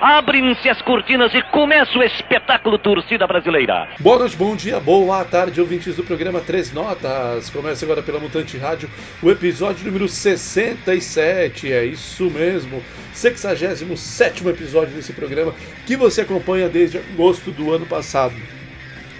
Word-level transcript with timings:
Abrem-se 0.00 0.66
as 0.66 0.80
cortinas 0.80 1.30
e 1.34 1.42
começa 1.50 1.98
o 1.98 2.02
espetáculo 2.02 2.78
Torcida 2.78 3.26
Brasileira. 3.26 3.86
Boa 3.98 4.20
noite, 4.20 4.34
bom 4.34 4.56
dia, 4.56 4.80
boa 4.80 5.22
tarde, 5.26 5.60
ouvintes 5.60 5.94
do 5.94 6.02
programa 6.02 6.40
Três 6.40 6.72
Notas. 6.72 7.50
Começa 7.50 7.84
agora 7.84 8.02
pela 8.02 8.18
Mutante 8.18 8.56
Rádio 8.56 8.88
o 9.22 9.30
episódio 9.30 9.84
número 9.84 10.08
67. 10.08 11.70
É 11.70 11.84
isso 11.84 12.30
mesmo, 12.30 12.82
67 13.12 14.48
episódio 14.48 14.94
desse 14.94 15.12
programa 15.12 15.54
que 15.86 15.96
você 15.96 16.22
acompanha 16.22 16.70
desde 16.70 16.96
agosto 16.96 17.50
do 17.50 17.70
ano 17.70 17.84
passado. 17.84 18.34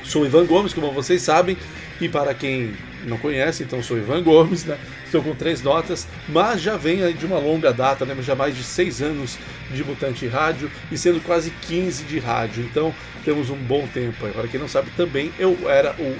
Sou 0.02 0.24
Ivan 0.24 0.46
Gomes, 0.46 0.72
como 0.72 0.90
vocês 0.92 1.20
sabem, 1.20 1.58
e 2.00 2.08
para 2.08 2.32
quem 2.32 2.74
não 3.04 3.18
conhece, 3.18 3.62
então 3.62 3.82
sou 3.82 3.98
Ivan 3.98 4.22
Gomes, 4.22 4.64
né? 4.64 4.78
Estou 5.04 5.22
com 5.22 5.34
três 5.34 5.62
notas, 5.62 6.06
mas 6.28 6.60
já 6.60 6.76
vem 6.76 7.12
de 7.12 7.26
uma 7.26 7.38
longa 7.38 7.72
data, 7.72 8.04
né? 8.04 8.16
Já 8.22 8.34
mais 8.34 8.56
de 8.56 8.62
seis 8.62 9.02
anos 9.02 9.38
de 9.72 9.84
Mutante 9.84 10.26
Rádio 10.26 10.70
e 10.90 10.98
sendo 10.98 11.20
quase 11.20 11.50
15 11.50 12.04
de 12.04 12.18
rádio. 12.18 12.64
Então 12.64 12.94
temos 13.24 13.50
um 13.50 13.56
bom 13.56 13.86
tempo. 13.86 14.28
Para 14.28 14.48
quem 14.48 14.60
não 14.60 14.68
sabe, 14.68 14.90
também 14.96 15.32
eu 15.38 15.56
era 15.68 15.94
o 15.98 16.16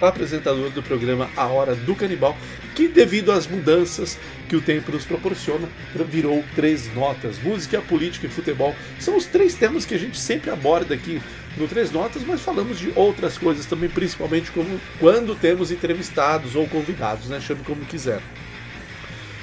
apresentador 0.00 0.70
do 0.70 0.82
programa 0.82 1.30
A 1.36 1.46
Hora 1.46 1.74
do 1.74 1.94
Canibal, 1.94 2.36
que 2.74 2.88
devido 2.88 3.32
às 3.32 3.46
mudanças 3.46 4.18
que 4.48 4.56
o 4.56 4.60
tempo 4.60 4.92
nos 4.92 5.04
proporciona, 5.04 5.68
virou 6.08 6.44
três 6.54 6.92
notas. 6.94 7.38
Música, 7.42 7.80
política 7.80 8.26
e 8.26 8.30
futebol 8.30 8.74
são 8.98 9.16
os 9.16 9.26
três 9.26 9.54
temas 9.54 9.84
que 9.84 9.94
a 9.94 9.98
gente 9.98 10.18
sempre 10.18 10.50
aborda 10.50 10.94
aqui 10.94 11.20
no 11.56 11.66
Três 11.66 11.90
Notas, 11.90 12.22
mas 12.24 12.40
falamos 12.40 12.78
de 12.78 12.92
outras 12.94 13.36
coisas 13.36 13.66
também, 13.66 13.88
principalmente 13.88 14.50
como 14.50 14.80
quando 14.98 15.34
temos 15.34 15.70
entrevistados 15.70 16.54
ou 16.54 16.66
convidados, 16.68 17.28
né? 17.28 17.40
Chame 17.40 17.62
como 17.64 17.84
quiser. 17.84 18.20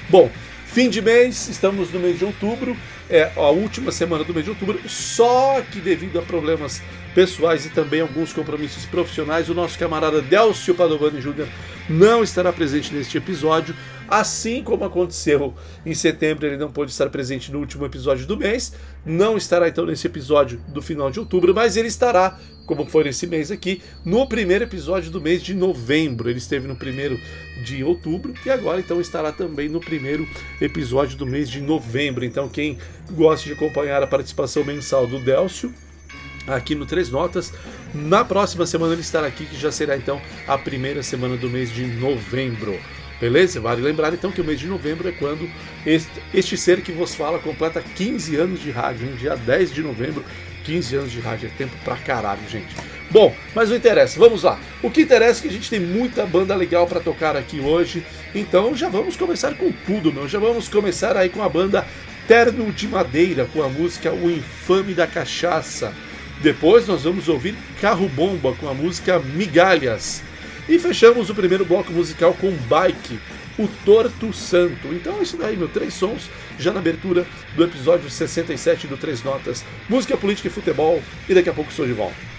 Bom, 0.08 0.30
fim 0.66 0.88
de 0.88 1.02
mês, 1.02 1.48
estamos 1.48 1.90
no 1.92 2.00
mês 2.00 2.18
de 2.18 2.24
outubro, 2.24 2.76
é 3.10 3.30
a 3.36 3.50
última 3.50 3.92
semana 3.92 4.24
do 4.24 4.32
mês 4.32 4.44
de 4.44 4.50
outubro, 4.50 4.80
só 4.88 5.62
que 5.70 5.80
devido 5.80 6.18
a 6.18 6.22
problemas 6.22 6.82
pessoais 7.18 7.66
e 7.66 7.70
também 7.70 8.00
alguns 8.00 8.32
compromissos 8.32 8.86
profissionais, 8.86 9.48
o 9.48 9.54
nosso 9.54 9.76
camarada 9.76 10.22
Delcio 10.22 10.72
Padovani 10.72 11.20
Júnior 11.20 11.48
não 11.90 12.22
estará 12.22 12.52
presente 12.52 12.94
neste 12.94 13.18
episódio, 13.18 13.74
assim 14.06 14.62
como 14.62 14.84
aconteceu 14.84 15.52
em 15.84 15.92
setembro, 15.94 16.46
ele 16.46 16.56
não 16.56 16.70
pôde 16.70 16.92
estar 16.92 17.10
presente 17.10 17.50
no 17.50 17.58
último 17.58 17.84
episódio 17.84 18.24
do 18.24 18.36
mês, 18.36 18.72
não 19.04 19.36
estará 19.36 19.68
então 19.68 19.84
nesse 19.84 20.06
episódio 20.06 20.60
do 20.68 20.80
final 20.80 21.10
de 21.10 21.18
outubro, 21.18 21.52
mas 21.52 21.76
ele 21.76 21.88
estará, 21.88 22.38
como 22.66 22.86
foi 22.86 23.02
nesse 23.02 23.26
mês 23.26 23.50
aqui, 23.50 23.82
no 24.04 24.28
primeiro 24.28 24.62
episódio 24.62 25.10
do 25.10 25.20
mês 25.20 25.42
de 25.42 25.54
novembro. 25.54 26.30
Ele 26.30 26.38
esteve 26.38 26.68
no 26.68 26.76
primeiro 26.76 27.18
de 27.64 27.82
outubro 27.82 28.32
e 28.46 28.48
agora 28.48 28.78
então 28.78 29.00
estará 29.00 29.32
também 29.32 29.68
no 29.68 29.80
primeiro 29.80 30.24
episódio 30.60 31.18
do 31.18 31.26
mês 31.26 31.50
de 31.50 31.60
novembro. 31.60 32.24
Então, 32.24 32.48
quem 32.48 32.78
gosta 33.10 33.44
de 33.44 33.54
acompanhar 33.54 34.04
a 34.04 34.06
participação 34.06 34.62
mensal 34.62 35.04
do 35.04 35.18
Delcio, 35.18 35.74
aqui 36.48 36.74
no 36.74 36.86
Três 36.86 37.10
Notas. 37.10 37.52
Na 37.94 38.24
próxima 38.24 38.66
semana 38.66 38.92
ele 38.92 39.02
estará 39.02 39.26
aqui, 39.26 39.44
que 39.44 39.56
já 39.56 39.70
será 39.70 39.96
então 39.96 40.20
a 40.46 40.56
primeira 40.58 41.02
semana 41.02 41.36
do 41.36 41.48
mês 41.48 41.72
de 41.72 41.86
novembro. 41.86 42.78
Beleza? 43.20 43.60
Vale 43.60 43.82
lembrar 43.82 44.14
então 44.14 44.30
que 44.30 44.40
o 44.40 44.44
mês 44.44 44.60
de 44.60 44.66
novembro 44.66 45.08
é 45.08 45.12
quando 45.12 45.48
este, 45.84 46.56
ser 46.56 46.82
que 46.82 46.92
vos 46.92 47.14
fala 47.14 47.38
completa 47.38 47.82
15 47.82 48.36
anos 48.36 48.62
de 48.62 48.70
rádio, 48.70 49.08
hein? 49.08 49.16
dia 49.16 49.36
10 49.36 49.72
de 49.72 49.82
novembro. 49.82 50.24
15 50.64 50.96
anos 50.96 51.12
de 51.12 51.20
rádio 51.20 51.48
é 51.48 51.56
tempo 51.56 51.74
pra 51.82 51.96
caralho, 51.96 52.42
gente. 52.48 52.74
Bom, 53.10 53.34
mas 53.54 53.70
não 53.70 53.76
interessa, 53.76 54.18
vamos 54.18 54.42
lá. 54.42 54.60
O 54.82 54.90
que 54.90 55.00
interessa 55.00 55.40
é 55.40 55.42
que 55.42 55.48
a 55.48 55.52
gente 55.52 55.70
tem 55.70 55.80
muita 55.80 56.26
banda 56.26 56.54
legal 56.54 56.86
para 56.86 57.00
tocar 57.00 57.36
aqui 57.36 57.58
hoje. 57.58 58.04
Então 58.34 58.76
já 58.76 58.88
vamos 58.88 59.16
começar 59.16 59.54
com 59.54 59.72
tudo, 59.86 60.12
meu. 60.12 60.28
Já 60.28 60.38
vamos 60.38 60.68
começar 60.68 61.16
aí 61.16 61.30
com 61.30 61.42
a 61.42 61.48
banda 61.48 61.86
Terno 62.28 62.70
de 62.70 62.86
Madeira, 62.86 63.46
com 63.46 63.62
a 63.62 63.68
música 63.68 64.12
O 64.12 64.30
Infame 64.30 64.92
da 64.92 65.06
Cachaça. 65.06 65.94
Depois 66.40 66.86
nós 66.86 67.02
vamos 67.02 67.28
ouvir 67.28 67.56
Carro 67.80 68.08
Bomba 68.08 68.54
com 68.54 68.68
a 68.68 68.74
música 68.74 69.18
Migalhas. 69.18 70.22
E 70.68 70.78
fechamos 70.78 71.30
o 71.30 71.34
primeiro 71.34 71.64
bloco 71.64 71.92
musical 71.92 72.32
com 72.34 72.52
Bike, 72.52 73.18
o 73.58 73.66
Torto 73.84 74.32
Santo. 74.32 74.88
Então 74.92 75.18
é 75.18 75.22
isso 75.22 75.36
daí, 75.36 75.56
meu. 75.56 75.68
Três 75.68 75.94
sons 75.94 76.30
já 76.58 76.72
na 76.72 76.78
abertura 76.78 77.26
do 77.56 77.64
episódio 77.64 78.08
67 78.08 78.86
do 78.86 78.96
Três 78.96 79.22
Notas. 79.24 79.64
Música, 79.88 80.16
política 80.16 80.46
e 80.46 80.50
futebol. 80.50 81.02
E 81.28 81.34
daqui 81.34 81.48
a 81.48 81.54
pouco 81.54 81.70
estou 81.70 81.86
de 81.86 81.92
volta. 81.92 82.37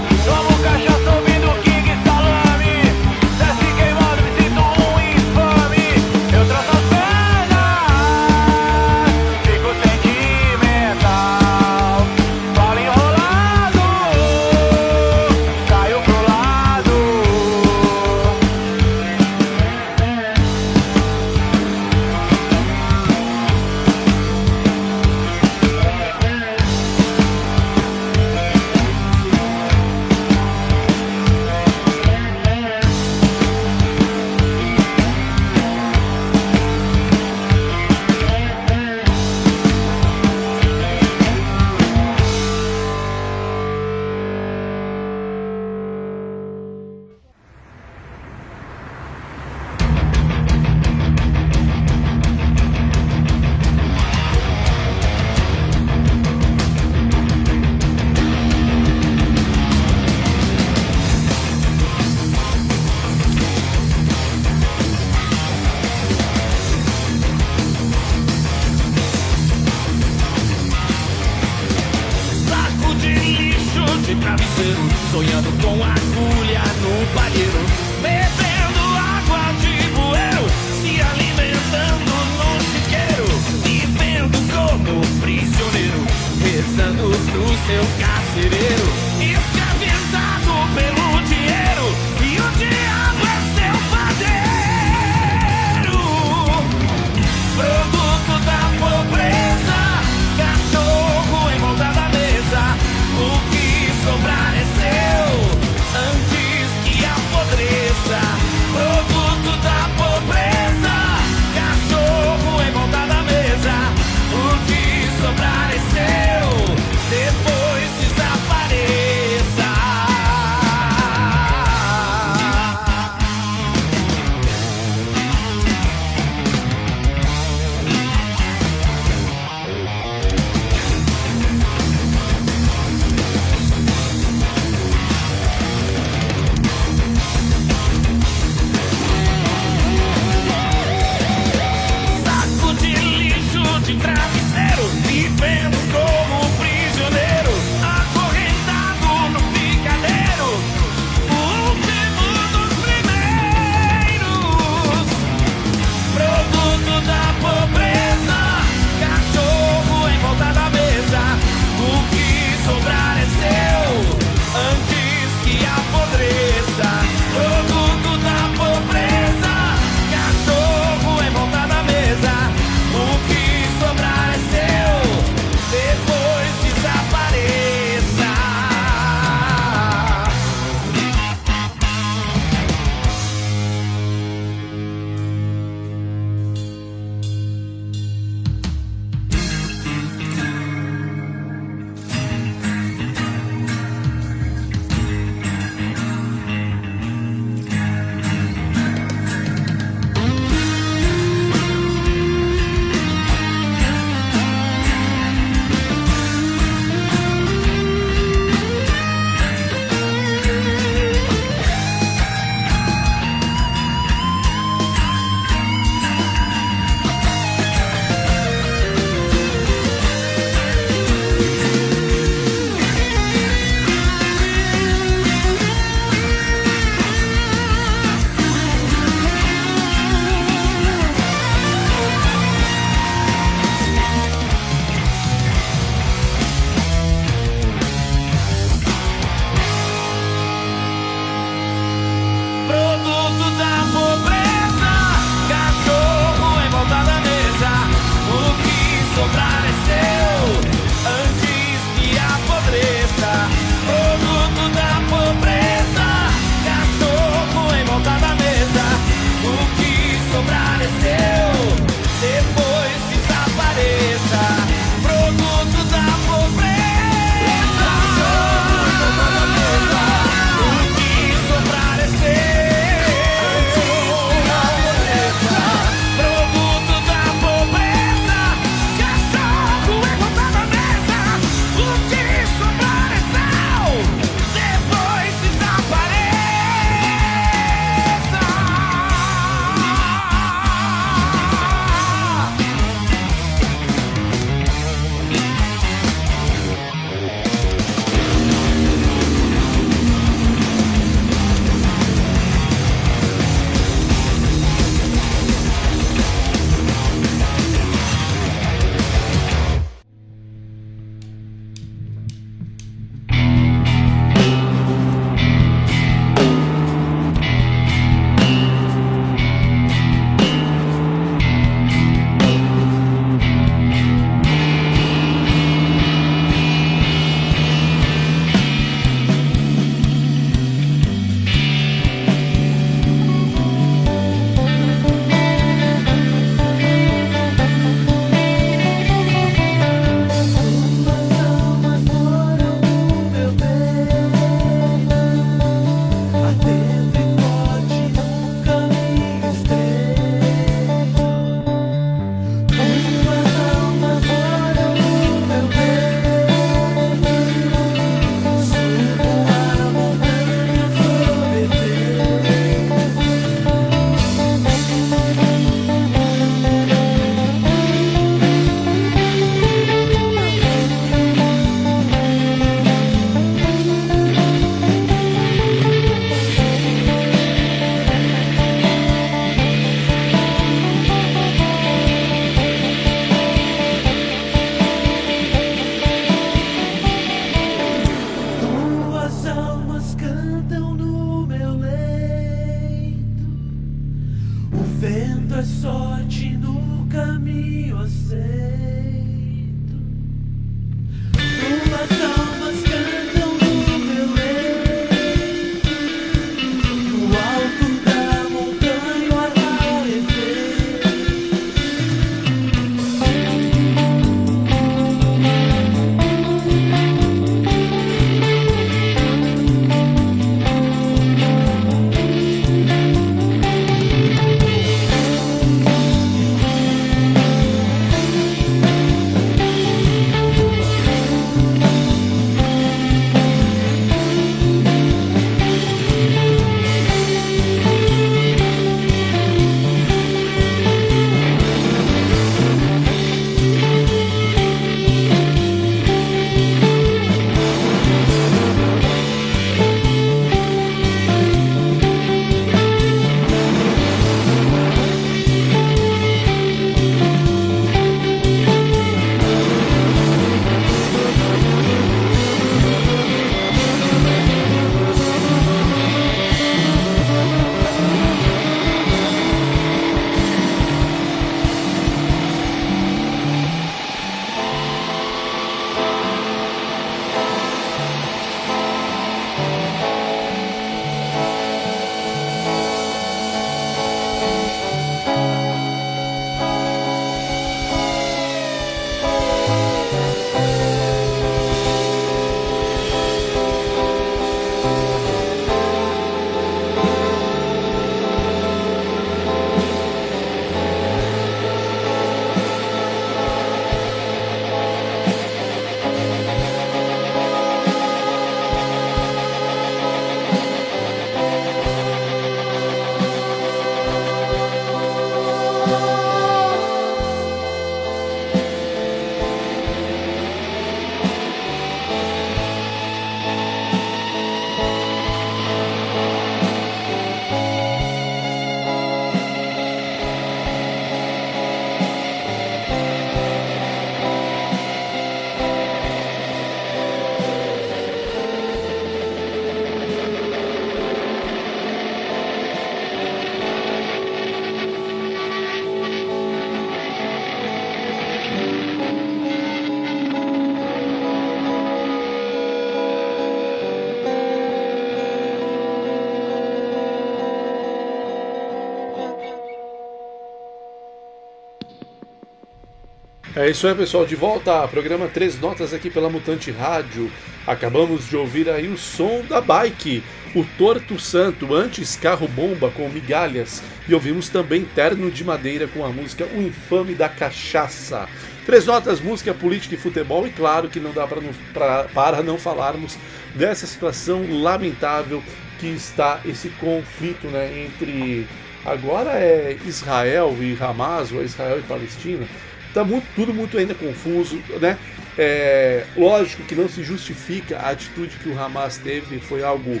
É 563.62 563.70
isso 563.70 563.86
aí, 563.86 563.94
pessoal. 563.94 564.26
De 564.26 564.34
volta 564.34 564.72
ao 564.72 564.88
programa 564.88 565.28
Três 565.28 565.60
Notas 565.60 565.94
aqui 565.94 566.10
pela 566.10 566.28
Mutante 566.28 566.70
Rádio. 566.72 567.30
Acabamos 567.64 568.28
de 568.28 568.36
ouvir 568.36 568.68
aí 568.68 568.88
o 568.88 568.98
som 568.98 569.40
da 569.48 569.60
bike, 569.60 570.20
o 570.52 570.64
Torto 570.76 571.16
Santo, 571.20 571.72
antes 571.72 572.16
Carro 572.16 572.48
Bomba 572.48 572.90
com 572.90 573.08
Migalhas. 573.08 573.80
E 574.08 574.14
ouvimos 574.14 574.48
também 574.48 574.84
Terno 574.84 575.30
de 575.30 575.44
Madeira 575.44 575.86
com 575.86 576.04
a 576.04 576.08
música 576.08 576.44
O 576.56 576.60
Infame 576.60 577.14
da 577.14 577.28
Cachaça. 577.28 578.28
Três 578.66 578.84
Notas, 578.86 579.20
música, 579.20 579.54
política 579.54 579.94
e 579.94 579.98
futebol. 579.98 580.44
E 580.44 580.50
claro 580.50 580.88
que 580.88 580.98
não 580.98 581.12
dá 581.12 581.24
pra, 581.28 581.40
não- 581.40 581.54
pra- 581.72 582.04
para 582.12 582.42
não 582.42 582.58
falarmos 582.58 583.16
dessa 583.54 583.86
situação 583.86 584.44
lamentável 584.60 585.40
que 585.78 585.86
está 585.86 586.40
esse 586.44 586.68
conflito 586.80 587.46
né, 587.46 587.84
entre 587.86 588.44
agora 588.84 589.30
é 589.34 589.76
Israel 589.86 590.56
e 590.60 590.76
Hamas, 590.80 591.30
ou 591.30 591.44
Israel 591.44 591.78
e 591.78 591.82
Palestina. 591.82 592.44
Tá 592.94 593.02
muito, 593.04 593.26
tudo 593.34 593.54
muito 593.54 593.78
ainda 593.78 593.94
confuso, 593.94 594.62
né? 594.80 594.98
É, 595.38 596.04
lógico 596.16 596.62
que 596.64 596.74
não 596.74 596.88
se 596.88 597.02
justifica 597.02 597.78
a 597.78 597.90
atitude 597.90 598.36
que 598.36 598.50
o 598.50 598.58
Hamas 598.58 598.98
teve, 598.98 599.40
foi 599.40 599.64
algo 599.64 600.00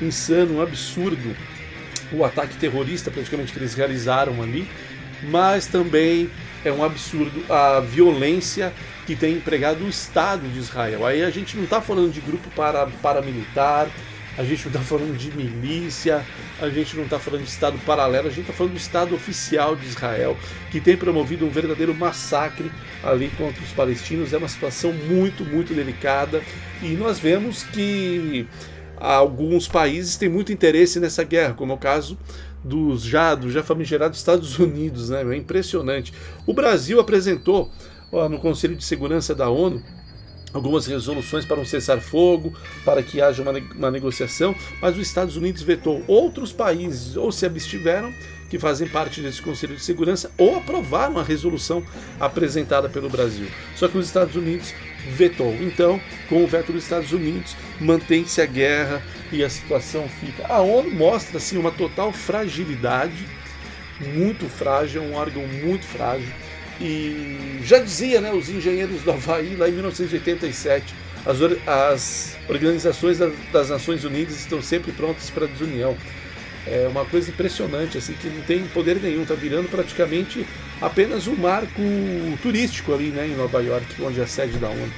insano, 0.00 0.56
um 0.56 0.62
absurdo, 0.62 1.36
o 2.12 2.24
ataque 2.24 2.56
terrorista 2.56 3.10
praticamente 3.10 3.52
que 3.52 3.58
eles 3.58 3.74
realizaram 3.74 4.42
ali, 4.42 4.68
mas 5.22 5.66
também 5.66 6.28
é 6.64 6.72
um 6.72 6.82
absurdo 6.82 7.44
a 7.52 7.80
violência 7.80 8.72
que 9.06 9.14
tem 9.14 9.34
empregado 9.34 9.84
o 9.84 9.88
Estado 9.88 10.48
de 10.48 10.58
Israel. 10.58 11.06
Aí 11.06 11.22
a 11.22 11.30
gente 11.30 11.56
não 11.56 11.64
está 11.64 11.80
falando 11.80 12.12
de 12.12 12.20
grupo 12.20 12.50
para, 12.50 12.86
paramilitar, 13.00 13.88
a 14.36 14.44
gente 14.44 14.64
não 14.64 14.72
está 14.72 14.80
falando 14.80 15.16
de 15.16 15.30
milícia, 15.36 16.24
a 16.60 16.68
gente 16.68 16.96
não 16.96 17.04
está 17.04 17.18
falando 17.18 17.42
de 17.42 17.48
Estado 17.48 17.78
paralelo, 17.84 18.28
a 18.28 18.30
gente 18.30 18.42
está 18.42 18.52
falando 18.52 18.72
do 18.72 18.78
Estado 18.78 19.14
oficial 19.14 19.76
de 19.76 19.86
Israel, 19.86 20.36
que 20.70 20.80
tem 20.80 20.96
promovido 20.96 21.44
um 21.44 21.50
verdadeiro 21.50 21.94
massacre 21.94 22.70
ali 23.02 23.30
contra 23.36 23.62
os 23.62 23.70
palestinos. 23.70 24.32
É 24.32 24.38
uma 24.38 24.48
situação 24.48 24.92
muito, 24.92 25.44
muito 25.44 25.74
delicada 25.74 26.42
e 26.82 26.88
nós 26.88 27.18
vemos 27.18 27.62
que 27.62 28.46
alguns 28.96 29.68
países 29.68 30.16
têm 30.16 30.28
muito 30.28 30.52
interesse 30.52 30.98
nessa 30.98 31.24
guerra, 31.24 31.54
como 31.54 31.72
é 31.72 31.74
o 31.74 31.78
caso 31.78 32.16
dos 32.64 33.02
já, 33.02 33.34
do 33.34 33.50
já 33.50 33.62
famigerado 33.62 34.14
Estados 34.14 34.58
Unidos, 34.58 35.10
né? 35.10 35.22
É 35.34 35.36
impressionante. 35.36 36.12
O 36.46 36.54
Brasil 36.54 37.00
apresentou 37.00 37.70
ó, 38.10 38.28
no 38.28 38.38
Conselho 38.38 38.76
de 38.76 38.84
Segurança 38.84 39.34
da 39.34 39.50
ONU 39.50 39.82
algumas 40.52 40.86
resoluções 40.86 41.44
para 41.44 41.60
um 41.60 41.64
cessar-fogo, 41.64 42.54
para 42.84 43.02
que 43.02 43.20
haja 43.20 43.42
uma, 43.42 43.52
uma 43.52 43.90
negociação, 43.90 44.54
mas 44.80 44.96
os 44.96 45.06
Estados 45.06 45.36
Unidos 45.36 45.62
vetou. 45.62 46.02
Outros 46.06 46.52
países 46.52 47.16
ou 47.16 47.32
se 47.32 47.46
abstiveram, 47.46 48.12
que 48.50 48.58
fazem 48.58 48.86
parte 48.86 49.22
desse 49.22 49.40
Conselho 49.40 49.76
de 49.76 49.82
Segurança, 49.82 50.30
ou 50.36 50.56
aprovaram 50.56 51.18
a 51.18 51.22
resolução 51.22 51.82
apresentada 52.20 52.86
pelo 52.86 53.08
Brasil. 53.08 53.46
Só 53.74 53.88
que 53.88 53.96
os 53.96 54.06
Estados 54.06 54.36
Unidos 54.36 54.74
vetou. 55.08 55.54
Então, 55.54 55.98
com 56.28 56.44
o 56.44 56.46
veto 56.46 56.70
dos 56.70 56.84
Estados 56.84 57.12
Unidos, 57.12 57.56
mantém-se 57.80 58.42
a 58.42 58.46
guerra 58.46 59.02
e 59.32 59.42
a 59.42 59.48
situação 59.48 60.06
fica. 60.20 60.46
A 60.52 60.60
ONU 60.60 60.90
mostra 60.90 61.38
assim 61.38 61.56
uma 61.56 61.70
total 61.70 62.12
fragilidade, 62.12 63.26
muito 64.14 64.46
frágil, 64.48 65.02
é 65.02 65.06
um 65.06 65.14
órgão 65.14 65.46
muito 65.46 65.86
frágil. 65.86 66.28
E 66.82 67.60
já 67.64 67.78
dizia 67.78 68.20
né, 68.20 68.32
os 68.32 68.48
engenheiros 68.48 69.02
do 69.02 69.12
Havaí 69.12 69.54
lá 69.54 69.68
em 69.68 69.72
1987, 69.72 70.92
as, 71.24 71.38
as 71.64 72.36
organizações 72.48 73.18
das, 73.18 73.32
das 73.52 73.70
Nações 73.70 74.02
Unidas 74.02 74.34
estão 74.40 74.60
sempre 74.60 74.90
prontas 74.90 75.30
para 75.30 75.44
a 75.44 75.48
desunião. 75.48 75.96
É 76.66 76.88
uma 76.88 77.04
coisa 77.04 77.30
impressionante, 77.30 77.98
assim, 77.98 78.14
que 78.14 78.28
não 78.28 78.42
tem 78.42 78.64
poder 78.66 78.96
nenhum, 79.00 79.22
está 79.22 79.34
virando 79.34 79.68
praticamente 79.68 80.44
apenas 80.80 81.28
um 81.28 81.36
marco 81.36 81.80
turístico 82.42 82.92
ali 82.92 83.10
né, 83.10 83.28
em 83.28 83.36
Nova 83.36 83.62
York, 83.62 83.86
onde 84.02 84.18
é 84.18 84.24
a 84.24 84.26
sede 84.26 84.58
da 84.58 84.68
ONU. 84.68 84.92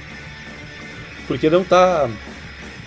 Porque 1.27 1.51
não 1.51 1.61
está 1.61 2.09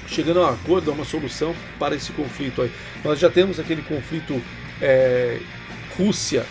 chegando 0.09 0.41
a 0.41 0.51
um 0.51 0.55
acordo, 0.55 0.91
a 0.91 0.95
uma 0.95 1.05
solução 1.05 1.55
para 1.79 1.95
esse 1.95 2.11
conflito 2.11 2.63
aí. 2.63 2.73
Nós 3.05 3.21
já 3.21 3.31
temos 3.31 3.61
aquele 3.61 3.83
conflito 3.83 4.43
é, 4.81 5.39
Rússia 5.97 6.45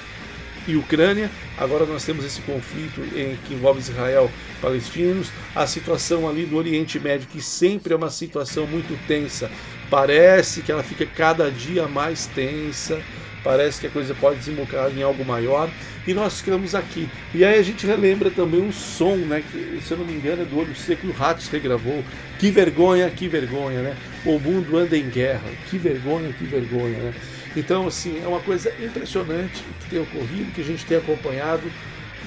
e 0.67 0.75
Ucrânia, 0.75 1.31
agora 1.57 1.85
nós 1.85 2.03
temos 2.03 2.25
esse 2.25 2.41
conflito 2.41 3.01
em, 3.15 3.37
que 3.47 3.53
envolve 3.53 3.79
Israel 3.79 4.29
e 4.57 4.61
palestinos, 4.61 5.31
a 5.55 5.65
situação 5.65 6.27
ali 6.27 6.45
do 6.45 6.57
Oriente 6.57 6.99
Médio, 6.99 7.27
que 7.31 7.41
sempre 7.41 7.93
é 7.93 7.95
uma 7.95 8.09
situação 8.09 8.67
muito 8.67 8.97
tensa. 9.07 9.49
Parece 9.89 10.61
que 10.61 10.71
ela 10.71 10.83
fica 10.83 11.05
cada 11.05 11.49
dia 11.49 11.87
mais 11.87 12.25
tensa, 12.27 13.01
parece 13.43 13.79
que 13.79 13.87
a 13.87 13.89
coisa 13.89 14.13
pode 14.13 14.39
desembocar 14.39 14.91
em 14.95 15.01
algo 15.01 15.23
maior, 15.23 15.69
e 16.05 16.13
nós 16.13 16.39
ficamos 16.39 16.73
aqui. 16.73 17.09
E 17.33 17.43
aí 17.43 17.59
a 17.59 17.63
gente 17.63 17.85
relembra 17.85 18.29
também 18.29 18.61
um 18.61 18.71
som, 18.71 19.15
né, 19.15 19.43
que 19.51 19.81
se 19.81 19.91
eu 19.91 19.97
não 19.97 20.05
me 20.05 20.13
engano 20.13 20.41
é 20.41 20.45
do 20.45 20.57
Olho 20.57 20.75
Seco, 20.75 21.07
o 21.07 21.11
Ratos 21.11 21.47
regravou. 21.49 22.03
Que 22.39 22.49
vergonha, 22.49 23.09
que 23.09 23.27
vergonha, 23.27 23.81
né? 23.81 23.97
O 24.25 24.39
mundo 24.39 24.77
anda 24.77 24.97
em 24.97 25.09
guerra, 25.09 25.49
que 25.69 25.77
vergonha, 25.77 26.31
que 26.31 26.45
vergonha, 26.45 26.97
né? 26.97 27.13
Então, 27.57 27.87
assim, 27.87 28.21
é 28.23 28.27
uma 28.27 28.39
coisa 28.39 28.71
impressionante 28.79 29.63
que 29.81 29.89
tem 29.89 29.99
ocorrido, 29.99 30.51
que 30.51 30.61
a 30.61 30.63
gente 30.63 30.85
tem 30.85 30.95
acompanhado 30.95 31.63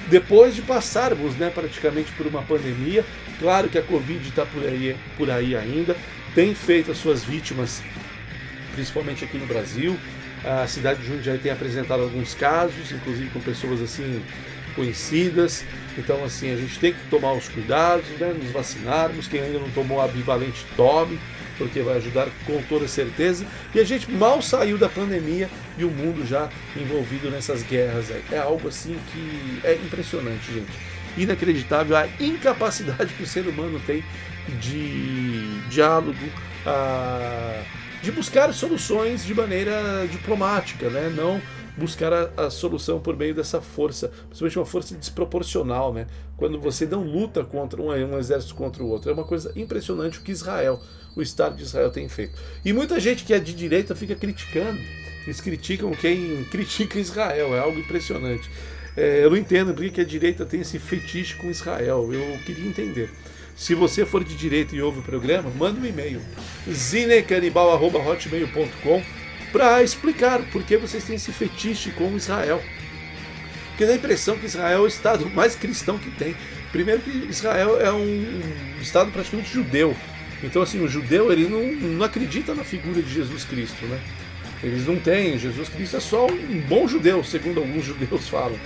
depois 0.09 0.53
de 0.53 0.61
passarmos 0.61 1.35
né, 1.37 1.49
praticamente 1.49 2.11
por 2.11 2.27
uma 2.27 2.41
pandemia. 2.41 3.05
Claro 3.39 3.69
que 3.69 3.77
a 3.77 3.81
Covid 3.81 4.27
está 4.27 4.45
por 4.45 4.61
aí, 4.61 4.93
por 5.15 5.31
aí 5.31 5.55
ainda, 5.55 5.95
tem 6.35 6.53
feito 6.53 6.91
as 6.91 6.97
suas 6.97 7.23
vítimas, 7.23 7.81
principalmente 8.73 9.23
aqui 9.23 9.37
no 9.37 9.45
Brasil. 9.45 9.97
A 10.43 10.67
cidade 10.67 11.01
de 11.01 11.07
Jundiaí 11.07 11.37
tem 11.37 11.51
apresentado 11.53 12.03
alguns 12.03 12.33
casos, 12.33 12.91
inclusive 12.91 13.29
com 13.29 13.39
pessoas 13.39 13.81
assim 13.81 14.21
conhecidas. 14.75 15.63
Então, 15.97 16.25
assim, 16.25 16.51
a 16.51 16.57
gente 16.57 16.77
tem 16.77 16.91
que 16.91 17.07
tomar 17.09 17.31
os 17.31 17.47
cuidados, 17.47 18.05
né, 18.19 18.35
nos 18.37 18.51
vacinarmos. 18.51 19.29
Quem 19.29 19.39
ainda 19.39 19.59
não 19.59 19.69
tomou 19.71 20.01
a 20.01 20.09
bivalente, 20.09 20.65
tome 20.75 21.17
porque 21.61 21.81
vai 21.81 21.97
ajudar 21.97 22.27
com 22.45 22.61
toda 22.63 22.87
certeza. 22.87 23.45
E 23.73 23.79
a 23.79 23.83
gente 23.83 24.09
mal 24.11 24.41
saiu 24.41 24.77
da 24.77 24.89
pandemia 24.89 25.49
e 25.77 25.83
o 25.83 25.89
mundo 25.89 26.25
já 26.25 26.49
envolvido 26.75 27.29
nessas 27.29 27.61
guerras. 27.63 28.09
Aí. 28.11 28.23
É 28.31 28.37
algo 28.39 28.67
assim 28.67 28.97
que 29.11 29.59
é 29.63 29.73
impressionante, 29.75 30.51
gente. 30.51 30.71
Inacreditável 31.17 31.95
a 31.95 32.07
incapacidade 32.19 33.13
que 33.13 33.23
o 33.23 33.27
ser 33.27 33.45
humano 33.47 33.79
tem 33.85 34.03
de 34.59 35.59
diálogo, 35.69 36.17
a- 36.65 37.61
de 38.01 38.11
buscar 38.11 38.51
soluções 38.53 39.23
de 39.23 39.33
maneira 39.35 40.07
diplomática, 40.11 40.89
né? 40.89 41.11
Não 41.15 41.39
buscar 41.77 42.11
a, 42.13 42.45
a 42.45 42.49
solução 42.49 42.99
por 42.99 43.15
meio 43.15 43.33
dessa 43.33 43.61
força, 43.61 44.09
principalmente 44.27 44.59
uma 44.59 44.65
força 44.65 44.95
desproporcional, 44.95 45.93
né? 45.93 46.07
Quando 46.37 46.59
você 46.59 46.85
não 46.85 47.03
luta 47.03 47.43
contra 47.43 47.81
um, 47.81 47.89
um 47.89 48.17
exército 48.17 48.55
contra 48.55 48.83
o 48.83 48.87
outro. 48.87 49.09
É 49.09 49.13
uma 49.13 49.23
coisa 49.23 49.51
impressionante 49.55 50.19
o 50.19 50.21
que 50.21 50.31
Israel, 50.31 50.81
o 51.15 51.21
Estado 51.21 51.55
de 51.55 51.63
Israel 51.63 51.91
tem 51.91 52.09
feito. 52.09 52.33
E 52.65 52.73
muita 52.73 52.99
gente 52.99 53.23
que 53.23 53.33
é 53.33 53.39
de 53.39 53.53
direita 53.53 53.95
fica 53.95 54.15
criticando. 54.15 54.79
Eles 55.23 55.39
criticam 55.39 55.91
quem 55.91 56.43
critica 56.51 56.99
Israel. 56.99 57.55
É 57.55 57.59
algo 57.59 57.79
impressionante. 57.79 58.49
É, 58.97 59.23
eu 59.23 59.29
não 59.29 59.37
entendo 59.37 59.73
por 59.73 59.83
que 59.83 59.91
que 59.91 60.01
a 60.01 60.05
direita 60.05 60.45
tem 60.45 60.59
esse 60.61 60.79
fetiche 60.79 61.35
com 61.35 61.49
Israel. 61.49 62.11
Eu 62.11 62.37
queria 62.45 62.67
entender. 62.67 63.09
Se 63.55 63.75
você 63.75 64.05
for 64.05 64.23
de 64.23 64.35
direita 64.35 64.75
e 64.75 64.81
ouve 64.81 64.99
o 64.99 65.03
programa, 65.03 65.49
manda 65.51 65.79
um 65.79 65.85
e-mail 65.85 66.19
zinecanibal.hotmail.com 66.69 69.20
para 69.51 69.83
explicar 69.83 70.41
por 70.51 70.63
que 70.63 70.77
vocês 70.77 71.03
têm 71.03 71.15
esse 71.15 71.31
fetiche 71.31 71.91
com 71.91 72.15
Israel. 72.15 72.63
Porque 73.69 73.85
dá 73.85 73.93
a 73.93 73.95
impressão 73.95 74.37
que 74.37 74.45
Israel 74.45 74.79
é 74.79 74.81
o 74.81 74.87
estado 74.87 75.29
mais 75.29 75.55
cristão 75.55 75.97
que 75.97 76.11
tem. 76.11 76.35
Primeiro 76.71 77.01
que 77.01 77.09
Israel 77.29 77.79
é 77.79 77.91
um 77.91 78.41
estado 78.81 79.11
praticamente 79.11 79.53
judeu. 79.53 79.95
Então 80.43 80.61
assim, 80.61 80.83
o 80.83 80.87
judeu 80.87 81.31
ele 81.31 81.47
não, 81.47 81.71
não 81.89 82.05
acredita 82.05 82.53
na 82.53 82.63
figura 82.63 83.01
de 83.01 83.13
Jesus 83.13 83.43
Cristo, 83.43 83.85
né? 83.85 83.99
Eles 84.63 84.85
não 84.85 84.97
têm, 84.97 85.39
Jesus 85.39 85.69
Cristo 85.69 85.97
é 85.97 85.99
só 85.99 86.27
um 86.27 86.61
bom 86.67 86.87
judeu, 86.87 87.23
segundo 87.23 87.59
alguns 87.59 87.85
judeus 87.85 88.27
falam. 88.27 88.57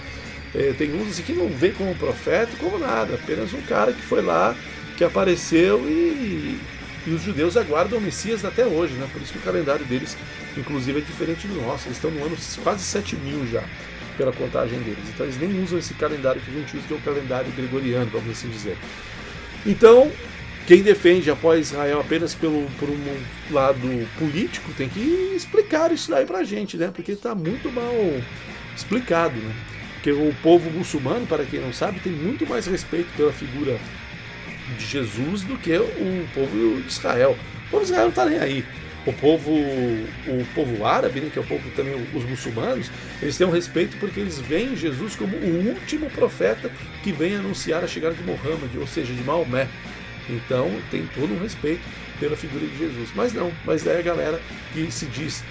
É, 0.54 0.74
tem 0.78 0.94
uns 0.94 1.10
assim, 1.10 1.24
que 1.24 1.34
não 1.34 1.50
vê 1.50 1.72
como 1.72 1.96
profeta, 1.96 2.52
como 2.58 2.78
nada, 2.78 3.16
apenas 3.16 3.54
um 3.54 3.62
cara 3.62 3.92
que 3.92 4.02
foi 4.02 4.22
lá, 4.22 4.56
que 4.98 5.04
apareceu 5.04 5.80
e, 5.86 6.58
e 7.06 7.12
os 7.12 7.22
judeus 7.22 7.56
aguardam 7.56 8.00
o 8.00 8.02
Messias 8.02 8.44
até 8.44 8.66
hoje, 8.66 8.94
né? 8.94 9.08
Por 9.12 9.22
isso 9.22 9.32
que 9.32 9.40
o 9.40 9.42
calendário 9.42 9.86
deles, 9.86 10.18
inclusive, 10.58 11.00
é 11.00 11.02
diferente 11.02 11.48
do 11.48 11.62
nosso. 11.62 11.88
Eles 11.88 11.98
estão 11.98 12.10
no 12.10 12.26
ano 12.26 12.36
quase 12.64 12.84
7 12.84 13.16
mil 13.18 13.46
já, 13.48 13.64
pela 14.18 14.32
contagem 14.32 14.80
deles. 14.80 15.04
Então 15.14 15.26
eles 15.26 15.38
nem 15.38 15.64
usam 15.64 15.78
esse 15.78 15.94
calendário 15.94 16.42
que 16.42 16.50
a 16.50 16.54
gente 16.54 16.76
usa, 16.76 16.88
que 16.88 16.94
é 16.94 16.98
o 16.98 17.02
calendário 17.02 17.52
gregoriano, 17.52 18.10
vamos 18.12 18.32
assim 18.32 18.50
dizer. 18.50 18.78
Então, 19.66 20.12
quem 20.66 20.82
defende 20.82 21.30
apoia 21.30 21.60
Israel 21.60 22.00
apenas 22.00 22.34
pelo, 22.34 22.68
por 22.80 22.90
um 22.90 22.98
lado 23.52 24.08
político 24.18 24.72
tem 24.76 24.90
que 24.90 25.34
explicar 25.36 25.92
isso 25.92 26.10
daí 26.10 26.26
pra 26.26 26.44
gente, 26.44 26.76
né? 26.76 26.92
Porque 26.94 27.12
está 27.12 27.36
muito 27.36 27.72
mal 27.72 27.94
explicado, 28.76 29.36
né? 29.36 29.56
Porque 29.94 30.12
o 30.12 30.34
povo 30.42 30.70
muçulmano, 30.72 31.26
para 31.26 31.46
quem 31.46 31.60
não 31.60 31.74
sabe, 31.74 32.00
tem 32.00 32.12
muito 32.12 32.48
mais 32.48 32.66
respeito 32.68 33.08
pela 33.16 33.32
figura 33.32 33.80
de 34.78 34.86
Jesus 34.86 35.44
do 35.44 35.58
que 35.58 35.78
o 35.78 36.28
povo 36.34 36.82
de 36.82 36.88
Israel. 36.88 37.38
O 37.68 37.70
povo 37.72 37.84
de 37.84 37.92
Israel 37.92 38.04
não 38.04 38.10
está 38.10 38.26
nem 38.26 38.40
aí. 38.40 38.66
o 39.06 39.14
povo, 39.14 39.52
o 39.52 40.46
povo 40.56 40.84
árabe, 40.84 41.22
né, 41.22 41.30
que 41.32 41.38
é 41.38 41.42
o 41.42 41.46
povo 41.46 41.70
também 41.76 41.94
os 42.14 42.24
muçulmanos, 42.24 42.90
eles 43.22 43.38
têm 43.38 43.46
um 43.46 43.52
respeito 43.52 43.98
porque 43.98 44.20
eles 44.20 44.40
veem 44.40 44.76
Jesus 44.76 45.16
como 45.16 45.38
o 45.38 45.70
último 45.70 46.10
profeta 46.10 46.72
que 47.04 47.12
vem 47.12 47.36
anunciar 47.36 47.84
a 47.84 47.88
chegada 47.88 48.16
de 48.16 48.24
Mohammed, 48.24 48.78
ou 48.78 48.88
seja, 48.88 49.14
de 49.14 49.24
Maomé. 49.24 49.68
Então 50.28 50.72
tem 50.90 51.08
todo 51.14 51.34
um 51.36 51.40
respeito 51.40 51.84
pela 52.20 52.36
figura 52.36 52.66
de 52.66 52.78
Jesus. 52.78 53.10
Mas 53.16 53.34
não, 53.34 53.52
mas 53.66 53.86
é 53.86 54.00
a 54.00 54.02
galera 54.02 54.42
que 54.74 54.92
se 54.92 55.06
diz, 55.08 55.44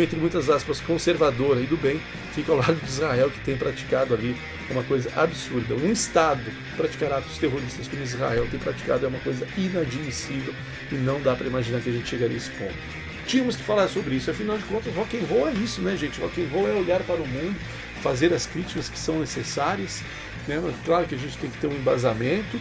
entre 0.00 0.18
muitas 0.18 0.48
aspas, 0.50 0.80
conservadora 0.80 1.60
e 1.60 1.66
do 1.66 1.76
bem, 1.76 2.00
fica 2.34 2.52
ao 2.52 2.58
lado 2.58 2.74
de 2.74 2.86
Israel, 2.88 3.30
que 3.30 3.40
tem 3.40 3.56
praticado 3.56 4.14
ali 4.14 4.36
uma 4.70 4.82
coisa 4.84 5.10
absurda. 5.16 5.74
Um 5.74 5.90
Estado 5.90 6.42
praticar 6.76 7.12
atos 7.12 7.38
terroristas 7.38 7.88
como 7.88 8.02
Israel 8.02 8.46
tem 8.50 8.58
praticado 8.58 9.04
é 9.04 9.08
uma 9.08 9.18
coisa 9.20 9.46
inadmissível 9.56 10.54
e 10.90 10.94
não 10.94 11.20
dá 11.20 11.34
para 11.34 11.46
imaginar 11.46 11.80
que 11.80 11.90
a 11.90 11.92
gente 11.92 12.08
chegaria 12.08 12.36
a 12.36 12.38
esse 12.38 12.50
ponto. 12.50 13.02
Tínhamos 13.26 13.56
que 13.56 13.62
falar 13.62 13.88
sobre 13.88 14.16
isso, 14.16 14.30
afinal 14.30 14.58
de 14.58 14.64
contas, 14.64 14.92
rock 14.94 15.16
and 15.16 15.26
roll 15.26 15.48
é 15.48 15.52
isso, 15.52 15.80
né, 15.80 15.96
gente? 15.96 16.20
Rock 16.20 16.42
and 16.42 16.48
roll 16.48 16.68
é 16.68 16.72
olhar 16.72 17.00
para 17.02 17.16
o 17.16 17.26
mundo, 17.26 17.56
fazer 18.02 18.32
as 18.32 18.46
críticas 18.46 18.88
que 18.88 18.98
são 18.98 19.20
necessárias. 19.20 20.02
Né? 20.48 20.60
Claro 20.84 21.06
que 21.06 21.14
a 21.14 21.18
gente 21.18 21.38
tem 21.38 21.48
que 21.48 21.58
ter 21.58 21.68
um 21.68 21.74
embasamento, 21.74 22.58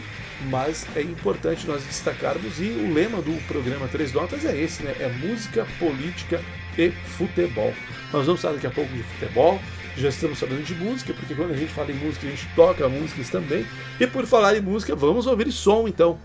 mas 0.49 0.85
é 0.95 1.01
importante 1.01 1.67
nós 1.67 1.83
destacarmos 1.83 2.59
e 2.59 2.69
o 2.69 2.93
lema 2.93 3.21
do 3.21 3.33
programa 3.47 3.87
Três 3.87 4.13
Notas 4.13 4.45
é 4.45 4.57
esse, 4.57 4.83
né? 4.83 4.95
É 4.99 5.09
música, 5.09 5.67
política 5.79 6.41
e 6.77 6.91
futebol. 6.91 7.73
Nós 8.11 8.25
vamos 8.25 8.41
falar 8.41 8.55
daqui 8.55 8.67
a 8.67 8.71
pouco 8.71 8.91
de 8.91 9.03
futebol, 9.03 9.59
já 9.97 10.09
estamos 10.09 10.39
falando 10.39 10.63
de 10.63 10.73
música, 10.75 11.13
porque 11.13 11.35
quando 11.35 11.51
a 11.51 11.57
gente 11.57 11.71
fala 11.71 11.91
em 11.91 11.95
música, 11.95 12.25
a 12.25 12.29
gente 12.29 12.47
toca 12.55 12.87
músicas 12.87 13.29
também. 13.29 13.65
E 13.99 14.07
por 14.07 14.25
falar 14.25 14.55
em 14.55 14.61
música, 14.61 14.95
vamos 14.95 15.27
ouvir 15.27 15.51
som 15.51 15.87
então. 15.87 16.17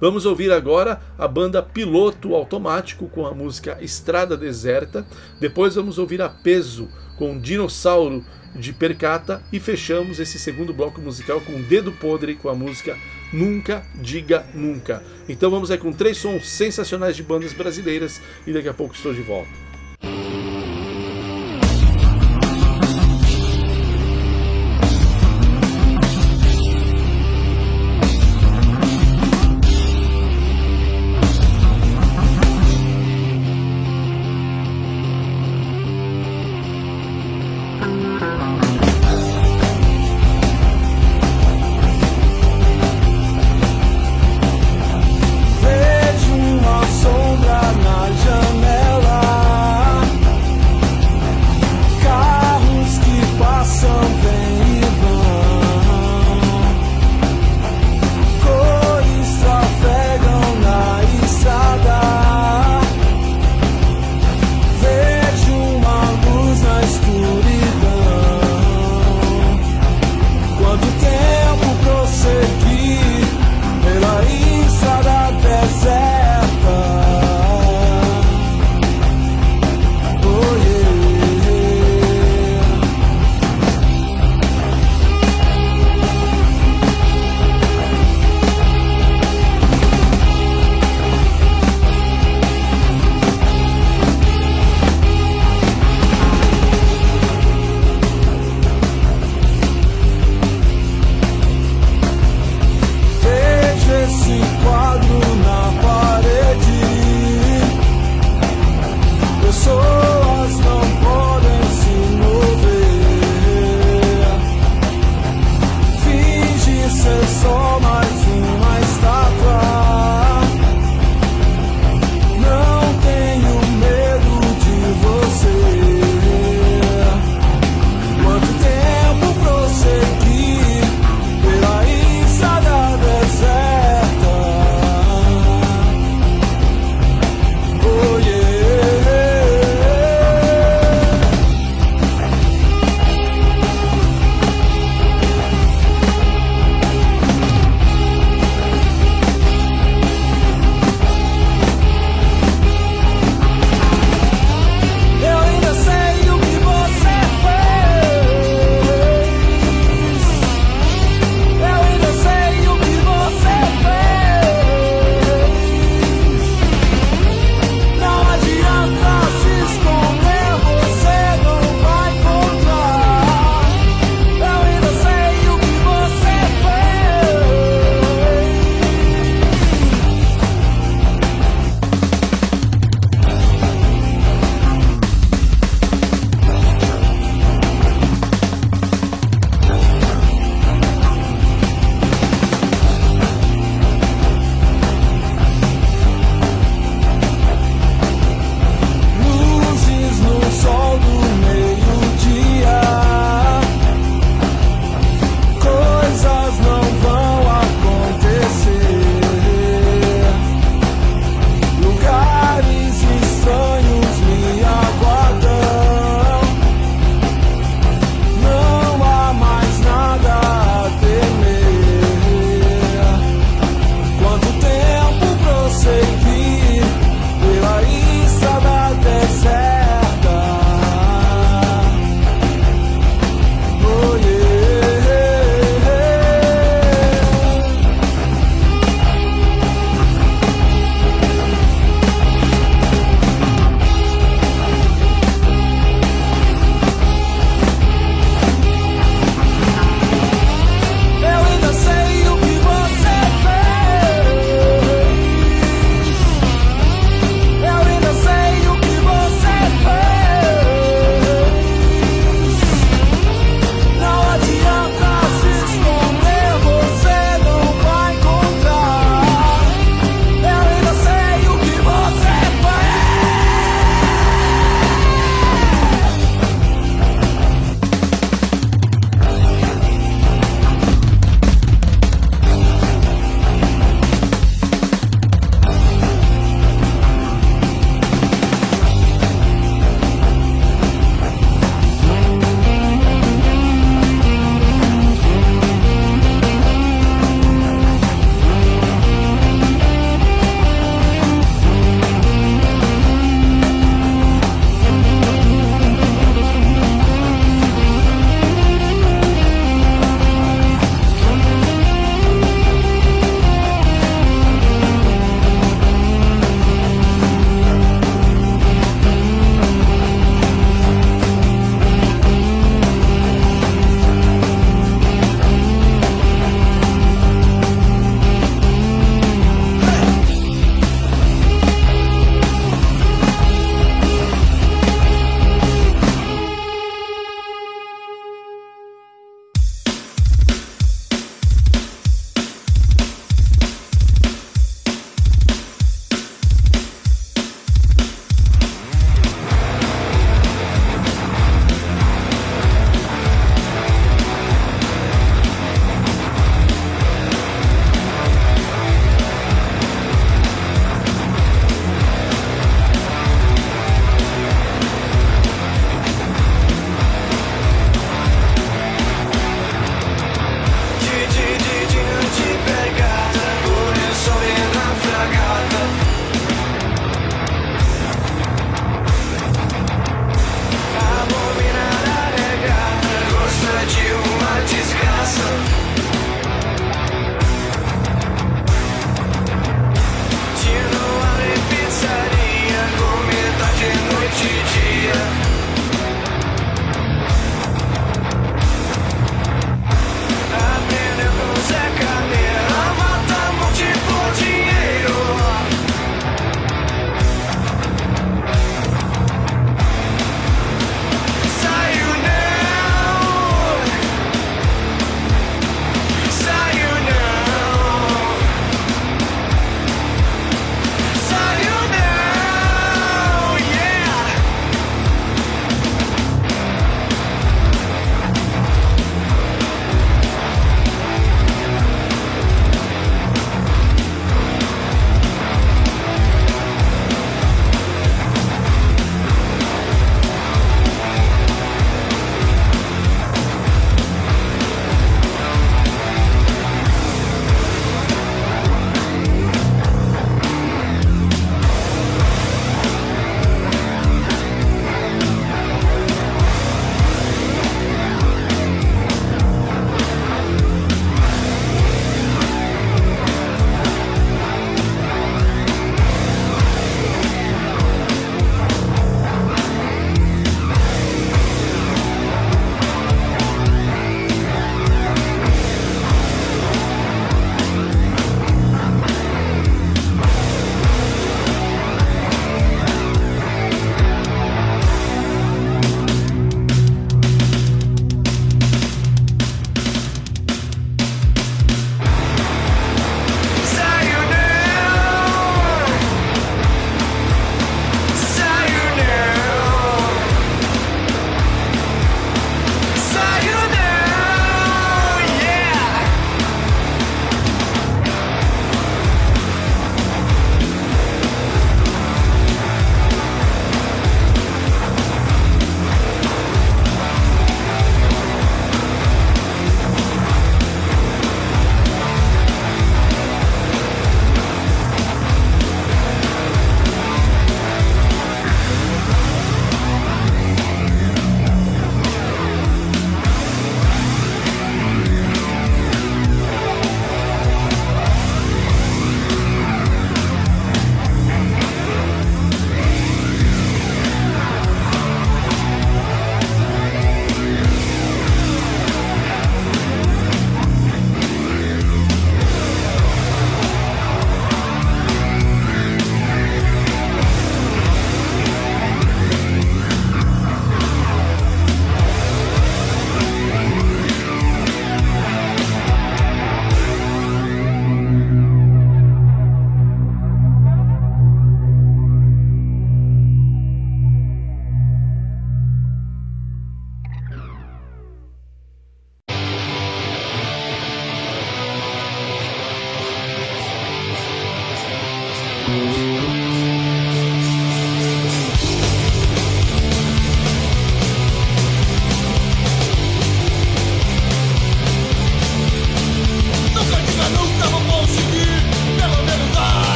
Vamos 0.00 0.24
ouvir 0.24 0.50
agora 0.50 1.00
a 1.18 1.28
banda 1.28 1.62
Piloto 1.62 2.34
Automático 2.34 3.06
com 3.08 3.26
a 3.26 3.34
música 3.34 3.76
Estrada 3.82 4.34
Deserta. 4.34 5.06
Depois 5.38 5.74
vamos 5.74 5.98
ouvir 5.98 6.22
a 6.22 6.28
Peso 6.28 6.88
com 7.18 7.38
Dinossauro 7.38 8.24
de 8.54 8.72
Percata 8.72 9.42
e 9.52 9.60
fechamos 9.60 10.18
esse 10.18 10.38
segundo 10.38 10.72
bloco 10.72 11.00
musical 11.00 11.40
com 11.40 11.60
Dedo 11.62 11.92
Podre 11.92 12.34
com 12.34 12.48
a 12.48 12.54
música 12.54 12.98
Nunca 13.32 13.84
Diga 13.94 14.44
Nunca. 14.54 15.02
Então 15.28 15.50
vamos 15.50 15.70
aí 15.70 15.78
com 15.78 15.92
três 15.92 16.18
sons 16.18 16.48
sensacionais 16.48 17.16
de 17.16 17.22
bandas 17.22 17.52
brasileiras 17.52 18.20
e 18.46 18.52
daqui 18.52 18.68
a 18.68 18.74
pouco 18.74 18.94
estou 18.94 19.14
de 19.14 19.22
volta. 19.22 19.69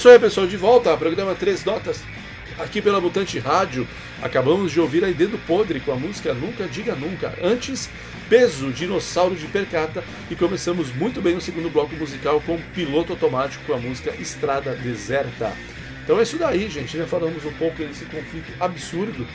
Isso 0.00 0.08
aí, 0.08 0.18
pessoal, 0.18 0.46
de 0.46 0.56
volta 0.56 0.88
ao 0.88 0.96
programa 0.96 1.34
Três 1.34 1.62
Notas, 1.62 2.02
aqui 2.58 2.80
pela 2.80 3.02
Mutante 3.02 3.38
Rádio. 3.38 3.86
Acabamos 4.22 4.72
de 4.72 4.80
ouvir 4.80 5.04
aí 5.04 5.12
Dedo 5.12 5.36
Podre 5.46 5.78
com 5.78 5.92
a 5.92 5.94
música 5.94 6.32
Nunca 6.32 6.66
Diga 6.66 6.94
Nunca. 6.94 7.34
Antes, 7.42 7.90
Peso, 8.26 8.72
Dinossauro 8.72 9.34
de 9.34 9.46
Percata. 9.46 10.02
E 10.30 10.34
começamos 10.34 10.90
muito 10.90 11.20
bem 11.20 11.36
o 11.36 11.40
segundo 11.40 11.68
bloco 11.68 11.94
musical 11.96 12.40
com 12.46 12.58
Piloto 12.74 13.12
Automático 13.12 13.62
com 13.66 13.74
a 13.74 13.76
música 13.76 14.14
Estrada 14.18 14.74
Deserta. 14.74 15.52
Então 16.02 16.18
é 16.18 16.22
isso 16.22 16.38
daí, 16.38 16.70
gente. 16.70 16.96
Já 16.96 17.06
falamos 17.06 17.44
um 17.44 17.52
pouco 17.52 17.76
desse 17.84 18.06
conflito 18.06 18.50
absurdo 18.58 19.26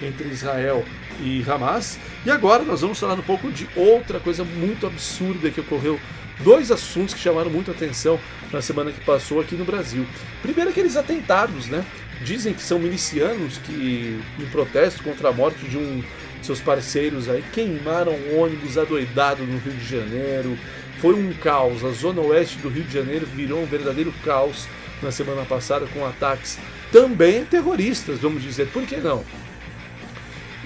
entre 0.00 0.26
Israel 0.28 0.86
e 1.20 1.44
Hamas. 1.46 1.98
E 2.24 2.30
agora 2.30 2.62
nós 2.62 2.80
vamos 2.80 2.98
falar 2.98 3.12
um 3.12 3.22
pouco 3.22 3.52
de 3.52 3.68
outra 3.76 4.18
coisa 4.18 4.42
muito 4.42 4.86
absurda 4.86 5.50
que 5.50 5.60
ocorreu 5.60 6.00
dois 6.40 6.70
assuntos 6.70 7.14
que 7.14 7.20
chamaram 7.20 7.50
muito 7.50 7.70
atenção 7.70 8.18
na 8.52 8.60
semana 8.60 8.92
que 8.92 9.00
passou 9.04 9.40
aqui 9.40 9.54
no 9.54 9.64
Brasil. 9.64 10.06
Primeiro, 10.42 10.70
aqueles 10.70 10.96
atentados, 10.96 11.66
né? 11.66 11.84
Dizem 12.22 12.54
que 12.54 12.62
são 12.62 12.78
milicianos 12.78 13.58
que, 13.58 14.20
em 14.38 14.46
protesto 14.46 15.02
contra 15.02 15.28
a 15.28 15.32
morte 15.32 15.64
de 15.66 15.76
um 15.76 16.02
de 16.40 16.46
seus 16.46 16.60
parceiros 16.60 17.28
aí, 17.28 17.42
queimaram 17.52 18.12
um 18.12 18.38
ônibus 18.38 18.76
adoidado 18.76 19.42
no 19.44 19.58
Rio 19.58 19.72
de 19.72 19.86
Janeiro. 19.86 20.58
Foi 21.00 21.14
um 21.14 21.32
caos. 21.32 21.84
A 21.84 21.90
zona 21.90 22.20
oeste 22.20 22.58
do 22.58 22.68
Rio 22.68 22.84
de 22.84 22.92
Janeiro 22.92 23.26
virou 23.26 23.62
um 23.62 23.66
verdadeiro 23.66 24.12
caos 24.24 24.66
na 25.02 25.10
semana 25.10 25.44
passada 25.44 25.86
com 25.86 26.04
ataques 26.04 26.58
também 26.92 27.44
terroristas, 27.44 28.20
vamos 28.20 28.42
dizer. 28.42 28.68
Por 28.68 28.86
que 28.86 28.96
não? 28.96 29.24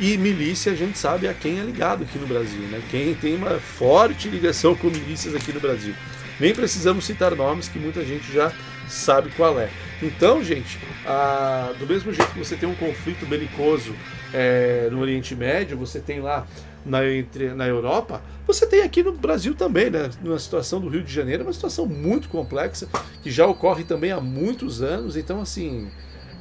E 0.00 0.16
milícia 0.16 0.72
a 0.72 0.76
gente 0.76 0.96
sabe 0.96 1.26
a 1.26 1.34
quem 1.34 1.58
é 1.58 1.62
ligado 1.62 2.04
aqui 2.04 2.18
no 2.18 2.26
Brasil, 2.26 2.62
né? 2.68 2.80
Quem 2.88 3.14
tem 3.14 3.34
uma 3.34 3.58
forte 3.58 4.28
ligação 4.28 4.74
com 4.76 4.88
milícias 4.88 5.34
aqui 5.34 5.52
no 5.52 5.58
Brasil. 5.58 5.92
Nem 6.38 6.54
precisamos 6.54 7.04
citar 7.04 7.34
nomes 7.34 7.68
que 7.68 7.80
muita 7.80 8.04
gente 8.04 8.32
já 8.32 8.52
sabe 8.88 9.30
qual 9.30 9.58
é. 9.58 9.68
Então, 10.00 10.42
gente, 10.42 10.78
a, 11.04 11.72
do 11.78 11.84
mesmo 11.84 12.12
jeito 12.12 12.32
que 12.32 12.38
você 12.38 12.54
tem 12.54 12.68
um 12.68 12.76
conflito 12.76 13.26
belicoso 13.26 13.92
é, 14.32 14.88
no 14.92 15.00
Oriente 15.00 15.34
Médio, 15.34 15.76
você 15.76 15.98
tem 15.98 16.20
lá 16.20 16.46
na, 16.86 17.04
entre, 17.08 17.48
na 17.54 17.66
Europa, 17.66 18.22
você 18.46 18.66
tem 18.66 18.82
aqui 18.82 19.02
no 19.02 19.12
Brasil 19.12 19.54
também, 19.54 19.90
né? 19.90 20.10
Numa 20.22 20.38
situação 20.38 20.80
do 20.80 20.88
Rio 20.88 21.02
de 21.02 21.12
Janeiro, 21.12 21.42
uma 21.42 21.52
situação 21.52 21.86
muito 21.86 22.28
complexa, 22.28 22.88
que 23.20 23.32
já 23.32 23.46
ocorre 23.46 23.82
também 23.82 24.12
há 24.12 24.20
muitos 24.20 24.80
anos. 24.80 25.16
Então, 25.16 25.40
assim, 25.40 25.90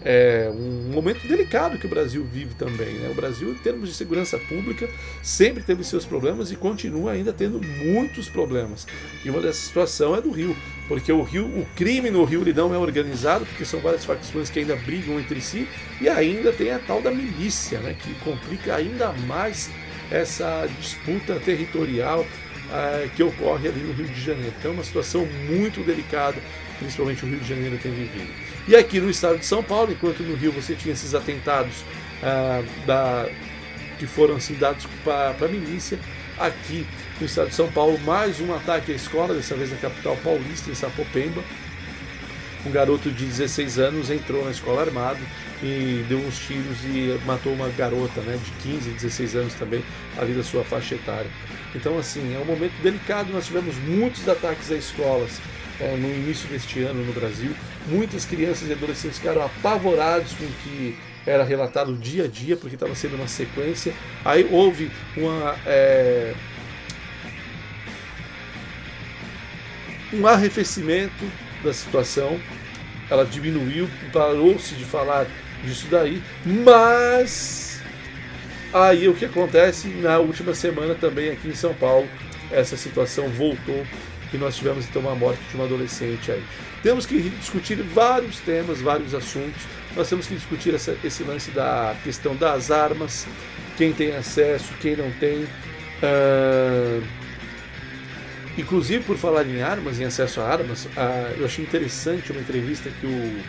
é 0.03 0.49
um 0.53 0.91
momento 0.91 1.27
delicado 1.27 1.77
que 1.77 1.85
o 1.85 1.89
Brasil 1.89 2.23
vive 2.23 2.53
também. 2.55 2.93
Né? 2.95 3.09
O 3.09 3.15
Brasil, 3.15 3.51
em 3.51 3.57
termos 3.57 3.89
de 3.89 3.95
segurança 3.95 4.37
pública, 4.37 4.89
sempre 5.21 5.63
teve 5.63 5.83
seus 5.83 6.05
problemas 6.05 6.51
e 6.51 6.55
continua 6.55 7.11
ainda 7.11 7.33
tendo 7.33 7.61
muitos 7.61 8.29
problemas. 8.29 8.87
E 9.25 9.29
uma 9.29 9.41
dessas 9.41 9.63
situações 9.63 10.19
é 10.19 10.21
do 10.21 10.31
Rio, 10.31 10.55
porque 10.87 11.11
o 11.11 11.23
Rio, 11.23 11.45
o 11.45 11.65
crime 11.75 12.09
no 12.09 12.23
Rio 12.23 12.41
ele 12.41 12.53
não 12.53 12.73
é 12.73 12.77
organizado, 12.77 13.45
porque 13.45 13.65
são 13.65 13.79
várias 13.79 14.05
facções 14.05 14.49
que 14.49 14.59
ainda 14.59 14.75
brigam 14.75 15.19
entre 15.19 15.41
si, 15.41 15.67
e 15.99 16.07
ainda 16.07 16.51
tem 16.53 16.71
a 16.71 16.79
tal 16.79 17.01
da 17.01 17.11
milícia, 17.11 17.79
né? 17.79 17.95
que 17.99 18.13
complica 18.23 18.75
ainda 18.75 19.11
mais 19.11 19.69
essa 20.11 20.67
disputa 20.79 21.39
territorial 21.39 22.21
uh, 22.21 23.09
que 23.15 23.23
ocorre 23.23 23.67
ali 23.67 23.81
no 23.81 23.93
Rio 23.93 24.07
de 24.07 24.21
Janeiro. 24.21 24.53
Então 24.57 24.71
é 24.71 24.73
uma 24.75 24.83
situação 24.83 25.25
muito 25.49 25.83
delicada, 25.83 26.37
principalmente 26.79 27.25
o 27.25 27.27
Rio 27.27 27.39
de 27.39 27.47
Janeiro 27.47 27.77
tem 27.81 27.91
vivido. 27.91 28.46
E 28.67 28.75
aqui 28.75 28.99
no 28.99 29.09
estado 29.09 29.39
de 29.39 29.45
São 29.45 29.63
Paulo, 29.63 29.93
enquanto 29.93 30.19
no 30.19 30.35
Rio 30.35 30.51
você 30.51 30.75
tinha 30.75 30.93
esses 30.93 31.15
atentados 31.15 31.85
ah, 32.21 32.61
da, 32.85 33.29
que 33.97 34.05
foram 34.05 34.35
assim, 34.35 34.55
dados 34.55 34.85
para 35.05 35.45
a 35.45 35.47
milícia, 35.47 35.97
aqui 36.37 36.85
no 37.17 37.25
estado 37.25 37.47
de 37.47 37.55
São 37.55 37.71
Paulo, 37.71 37.97
mais 37.99 38.41
um 38.41 38.53
ataque 38.53 38.91
à 38.91 38.95
escola, 38.95 39.33
dessa 39.33 39.55
vez 39.55 39.71
na 39.71 39.77
capital 39.77 40.17
paulista, 40.17 40.69
em 40.69 40.75
Sapopemba. 40.75 41.41
Um 42.65 42.71
garoto 42.71 43.09
de 43.09 43.23
16 43.23 43.79
anos 43.79 44.09
entrou 44.09 44.43
na 44.43 44.51
escola 44.51 44.81
armado 44.81 45.19
e 45.63 46.03
deu 46.09 46.17
uns 46.17 46.37
tiros 46.37 46.83
e 46.83 47.17
matou 47.25 47.53
uma 47.53 47.69
garota 47.69 48.19
né, 48.19 48.37
de 48.43 48.51
15, 48.69 48.89
16 48.89 49.35
anos 49.37 49.53
também, 49.53 49.81
ali 50.17 50.33
da 50.33 50.43
sua 50.43 50.65
faixa 50.65 50.95
etária. 50.95 51.31
Então, 51.73 51.97
assim, 51.97 52.35
é 52.35 52.39
um 52.39 52.45
momento 52.45 52.73
delicado. 52.83 53.31
Nós 53.31 53.45
tivemos 53.45 53.77
muitos 53.77 54.27
ataques 54.27 54.69
a 54.73 54.75
escolas 54.75 55.39
é, 55.79 55.95
no 55.95 56.09
início 56.09 56.49
deste 56.49 56.81
ano 56.81 57.05
no 57.05 57.13
Brasil 57.13 57.55
Muitas 57.87 58.25
crianças 58.25 58.69
e 58.69 58.73
adolescentes 58.73 59.17
ficaram 59.17 59.43
apavorados 59.43 60.33
com 60.33 60.43
o 60.43 60.51
que 60.63 60.97
era 61.25 61.43
relatado 61.43 61.95
dia 61.95 62.25
a 62.25 62.27
dia, 62.27 62.55
porque 62.55 62.75
estava 62.75 62.95
sendo 62.95 63.15
uma 63.15 63.27
sequência. 63.27 63.93
Aí 64.23 64.47
houve 64.51 64.91
uma. 65.15 65.55
É, 65.65 66.33
um 70.13 70.25
arrefecimento 70.25 71.25
da 71.63 71.73
situação, 71.73 72.39
ela 73.09 73.25
diminuiu, 73.25 73.89
parou-se 74.13 74.73
de 74.75 74.85
falar 74.85 75.27
disso 75.63 75.87
daí, 75.89 76.21
mas 76.45 77.81
aí 78.73 79.07
o 79.07 79.13
que 79.13 79.25
acontece 79.25 79.87
na 79.87 80.17
última 80.19 80.53
semana 80.53 80.95
também 80.95 81.29
aqui 81.29 81.49
em 81.49 81.55
São 81.55 81.73
Paulo, 81.73 82.07
essa 82.51 82.77
situação 82.77 83.27
voltou 83.29 83.85
e 84.33 84.37
nós 84.37 84.55
tivemos 84.55 84.85
então 84.85 85.01
uma 85.01 85.15
morte 85.15 85.41
de 85.49 85.55
uma 85.55 85.65
adolescente 85.65 86.31
aí. 86.31 86.43
Temos 86.83 87.05
que 87.05 87.21
discutir 87.29 87.81
vários 87.81 88.39
temas, 88.39 88.81
vários 88.81 89.13
assuntos. 89.13 89.63
Nós 89.95 90.09
temos 90.09 90.27
que 90.27 90.35
discutir 90.35 90.73
essa, 90.73 90.95
esse 91.03 91.23
lance 91.23 91.51
da 91.51 91.95
questão 92.03 92.35
das 92.35 92.69
armas, 92.69 93.25
quem 93.77 93.93
tem 93.93 94.15
acesso, 94.15 94.73
quem 94.79 94.95
não 94.95 95.09
tem. 95.11 95.43
Uh, 95.43 97.03
inclusive, 98.57 99.03
por 99.03 99.17
falar 99.17 99.45
em 99.47 99.61
armas, 99.61 99.99
em 99.99 100.05
acesso 100.05 100.41
a 100.41 100.47
armas, 100.47 100.85
uh, 100.85 100.89
eu 101.37 101.45
achei 101.45 101.63
interessante 101.63 102.31
uma 102.31 102.41
entrevista 102.41 102.89
que 103.01 103.07
o, 103.07 103.41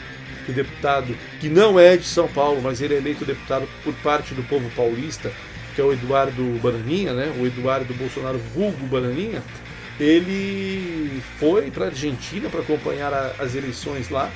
que 0.47 0.53
o 0.53 0.55
deputado, 0.55 1.14
que 1.41 1.49
não 1.49 1.79
é 1.79 1.97
de 1.97 2.07
São 2.07 2.29
Paulo, 2.29 2.61
mas 2.62 2.81
ele 2.81 2.95
é 2.95 2.99
eleito 2.99 3.24
deputado 3.24 3.68
por 3.85 3.93
parte 3.97 4.33
do 4.33 4.43
povo 4.45 4.70
paulista, 4.74 5.31
que 5.74 5.81
é 5.81 5.85
o 5.85 5.93
Eduardo 5.93 6.43
Bananinha, 6.62 7.12
né? 7.12 7.33
o 7.39 7.47
Eduardo 7.47 7.93
Bolsonaro 7.95 8.39
vulgo 8.55 8.87
Bananinha, 8.87 9.43
ele 9.99 11.20
foi 11.38 11.70
para 11.70 11.86
a 11.86 11.88
Argentina 11.88 12.49
para 12.49 12.61
acompanhar 12.61 13.12
a, 13.12 13.34
as 13.38 13.55
eleições 13.55 14.09
lá, 14.09 14.30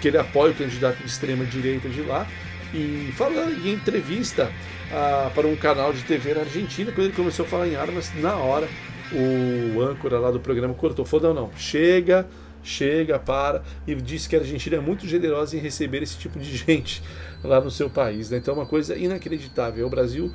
que 0.00 0.08
ele 0.08 0.18
apoia 0.18 0.52
o 0.52 0.54
candidato 0.54 0.98
de 0.98 1.06
extrema 1.06 1.44
direita 1.44 1.88
de 1.88 2.02
lá, 2.02 2.26
e 2.74 3.12
falando 3.16 3.66
em 3.66 3.72
entrevista 3.72 4.50
ah, 4.92 5.30
para 5.34 5.46
um 5.46 5.56
canal 5.56 5.92
de 5.92 6.02
TV 6.02 6.34
na 6.34 6.40
Argentina, 6.40 6.92
quando 6.92 7.06
ele 7.06 7.16
começou 7.16 7.46
a 7.46 7.48
falar 7.48 7.68
em 7.68 7.76
armas, 7.76 8.12
na 8.16 8.36
hora 8.36 8.68
o 9.12 9.80
âncora 9.80 10.18
lá 10.18 10.30
do 10.30 10.40
programa 10.40 10.74
cortou, 10.74 11.04
falou, 11.04 11.34
não, 11.34 11.42
não, 11.42 11.50
chega, 11.56 12.26
chega, 12.62 13.18
para, 13.18 13.62
e 13.86 13.94
disse 13.94 14.28
que 14.28 14.36
a 14.36 14.40
Argentina 14.40 14.76
é 14.76 14.80
muito 14.80 15.06
generosa 15.06 15.56
em 15.56 15.60
receber 15.60 16.02
esse 16.02 16.18
tipo 16.18 16.38
de 16.38 16.54
gente 16.56 17.02
lá 17.42 17.60
no 17.60 17.70
seu 17.70 17.88
país. 17.88 18.30
Né? 18.30 18.38
Então 18.38 18.54
é 18.54 18.58
uma 18.58 18.66
coisa 18.66 18.96
inacreditável. 18.96 19.86
O 19.86 19.90
Brasil 19.90 20.30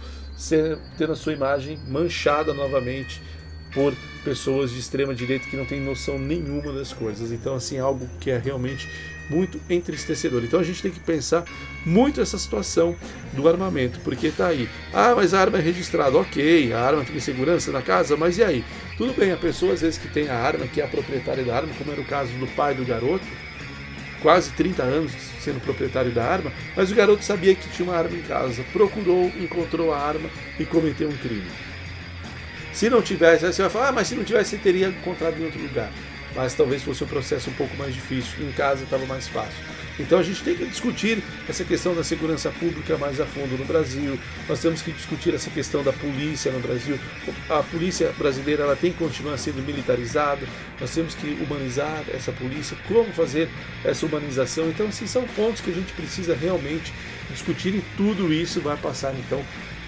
tendo 0.98 1.14
a 1.14 1.16
sua 1.16 1.34
imagem 1.34 1.78
manchada 1.88 2.54
novamente 2.54 3.22
por 3.74 3.94
pessoas 4.24 4.72
de 4.72 4.80
extrema 4.80 5.14
direita 5.14 5.48
que 5.48 5.58
não 5.58 5.66
têm 5.66 5.82
noção 5.82 6.18
nenhuma 6.18 6.72
das 6.72 6.94
coisas. 6.94 7.32
Então, 7.32 7.56
assim, 7.56 7.78
é 7.78 7.80
algo 7.80 8.08
que 8.20 8.32
é 8.32 8.38
realmente 8.38 8.88
muito 9.30 9.60
entristecedor. 9.70 10.44
Então 10.44 10.60
a 10.60 10.64
gente 10.64 10.82
tem 10.82 10.92
que 10.92 11.00
pensar 11.00 11.46
muito 11.86 12.22
essa 12.22 12.38
situação 12.38 12.96
do 13.34 13.48
armamento, 13.48 14.00
porque 14.02 14.30
tá 14.30 14.48
aí. 14.48 14.70
Ah, 14.94 15.14
mas 15.16 15.34
a 15.34 15.40
arma 15.40 15.58
é 15.58 15.62
registrada, 15.62 16.18
ok, 16.18 16.74
a 16.74 16.80
arma 16.80 17.04
fica 17.04 17.18
em 17.18 17.22
segurança 17.22 17.72
na 17.72 17.82
casa, 17.82 18.16
mas 18.18 18.38
e 18.38 18.44
aí? 18.44 18.66
Tudo 18.98 19.14
bem, 19.14 19.32
a 19.32 19.38
pessoa 19.38 19.74
às 19.74 19.82
vezes 19.82 19.98
que 19.98 20.08
tem 20.08 20.30
a 20.30 20.36
arma, 20.36 20.68
que 20.68 20.82
é 20.82 20.86
a 20.86 20.88
proprietária 20.88 21.44
da 21.44 21.56
arma, 21.56 21.74
como 21.78 21.92
era 21.92 22.02
o 22.02 22.06
caso 22.06 22.32
do 22.34 22.48
pai 22.48 22.74
do 22.76 22.86
garoto, 22.86 23.26
quase 24.22 24.52
30 24.52 24.84
anos 24.84 25.12
sendo 25.42 25.60
proprietário 25.60 26.12
da 26.12 26.24
arma, 26.24 26.52
mas 26.76 26.92
o 26.92 26.96
garoto 26.96 27.24
sabia 27.24 27.54
que 27.54 27.70
tinha 27.70 27.88
uma 27.88 27.98
arma 27.98 28.16
em 28.16 28.22
casa, 28.22 28.64
procurou, 28.72 29.32
encontrou 29.40 29.94
a 29.94 29.98
arma 29.98 30.30
e 30.58 30.66
cometeu 30.66 31.10
um 31.10 31.18
crime. 31.18 31.73
Se 32.74 32.90
não 32.90 33.02
tivesse, 33.02 33.46
aí 33.46 33.54
você 33.54 33.62
vai 33.62 33.72
falar, 33.72 33.90
ah, 33.90 33.92
mas 33.92 34.08
se 34.08 34.16
não 34.16 34.24
tivesse, 34.24 34.52
você 34.52 34.58
teria 34.58 34.88
encontrado 34.88 35.40
em 35.40 35.46
outro 35.46 35.62
lugar. 35.62 35.92
Mas 36.36 36.56
talvez 36.56 36.82
fosse 36.82 37.04
um 37.04 37.08
processo 37.08 37.52
um 37.52 37.54
pouco 37.54 37.78
mais 37.78 37.94
difícil. 37.94 38.44
Em 38.44 38.52
casa 38.52 38.84
estava 38.84 39.06
mais 39.06 39.28
fácil. 39.28 39.54
Então 40.00 40.18
a 40.18 40.24
gente 40.24 40.44
tem 40.44 40.56
que 40.56 40.66
discutir 40.66 41.22
essa 41.48 41.64
questão 41.64 41.94
da 41.94 42.04
segurança 42.04 42.50
pública 42.50 42.98
mais 42.98 43.22
a 43.22 43.26
fundo 43.28 43.56
no 43.56 43.66
Brasil. 43.66 44.18
Nós 44.50 44.60
temos 44.60 44.82
que 44.82 44.92
discutir 44.92 45.36
essa 45.36 45.52
questão 45.52 45.84
da 45.84 45.94
polícia 45.94 46.52
no 46.52 46.60
Brasil. 46.60 47.00
A 47.48 47.62
polícia 47.62 48.12
brasileira 48.18 48.64
ela 48.64 48.76
tem 48.76 48.92
que 48.92 48.98
continuar 48.98 49.38
sendo 49.38 49.62
militarizada. 49.62 50.48
Nós 50.82 50.92
temos 50.92 51.14
que 51.14 51.38
humanizar 51.40 52.04
essa 52.12 52.32
polícia. 52.32 52.76
Como 52.88 53.14
fazer 53.14 53.48
essa 53.86 54.04
humanização? 54.08 54.68
Então, 54.70 54.88
assim, 54.88 55.06
são 55.06 55.24
pontos 55.36 55.62
que 55.62 55.70
a 55.70 55.76
gente 55.76 55.94
precisa 55.94 56.34
realmente 56.34 56.92
discutir 57.30 57.76
e 57.76 57.84
tudo 57.96 58.34
isso 58.34 58.60
vai 58.62 58.78
passar 58.78 59.14
então 59.14 59.44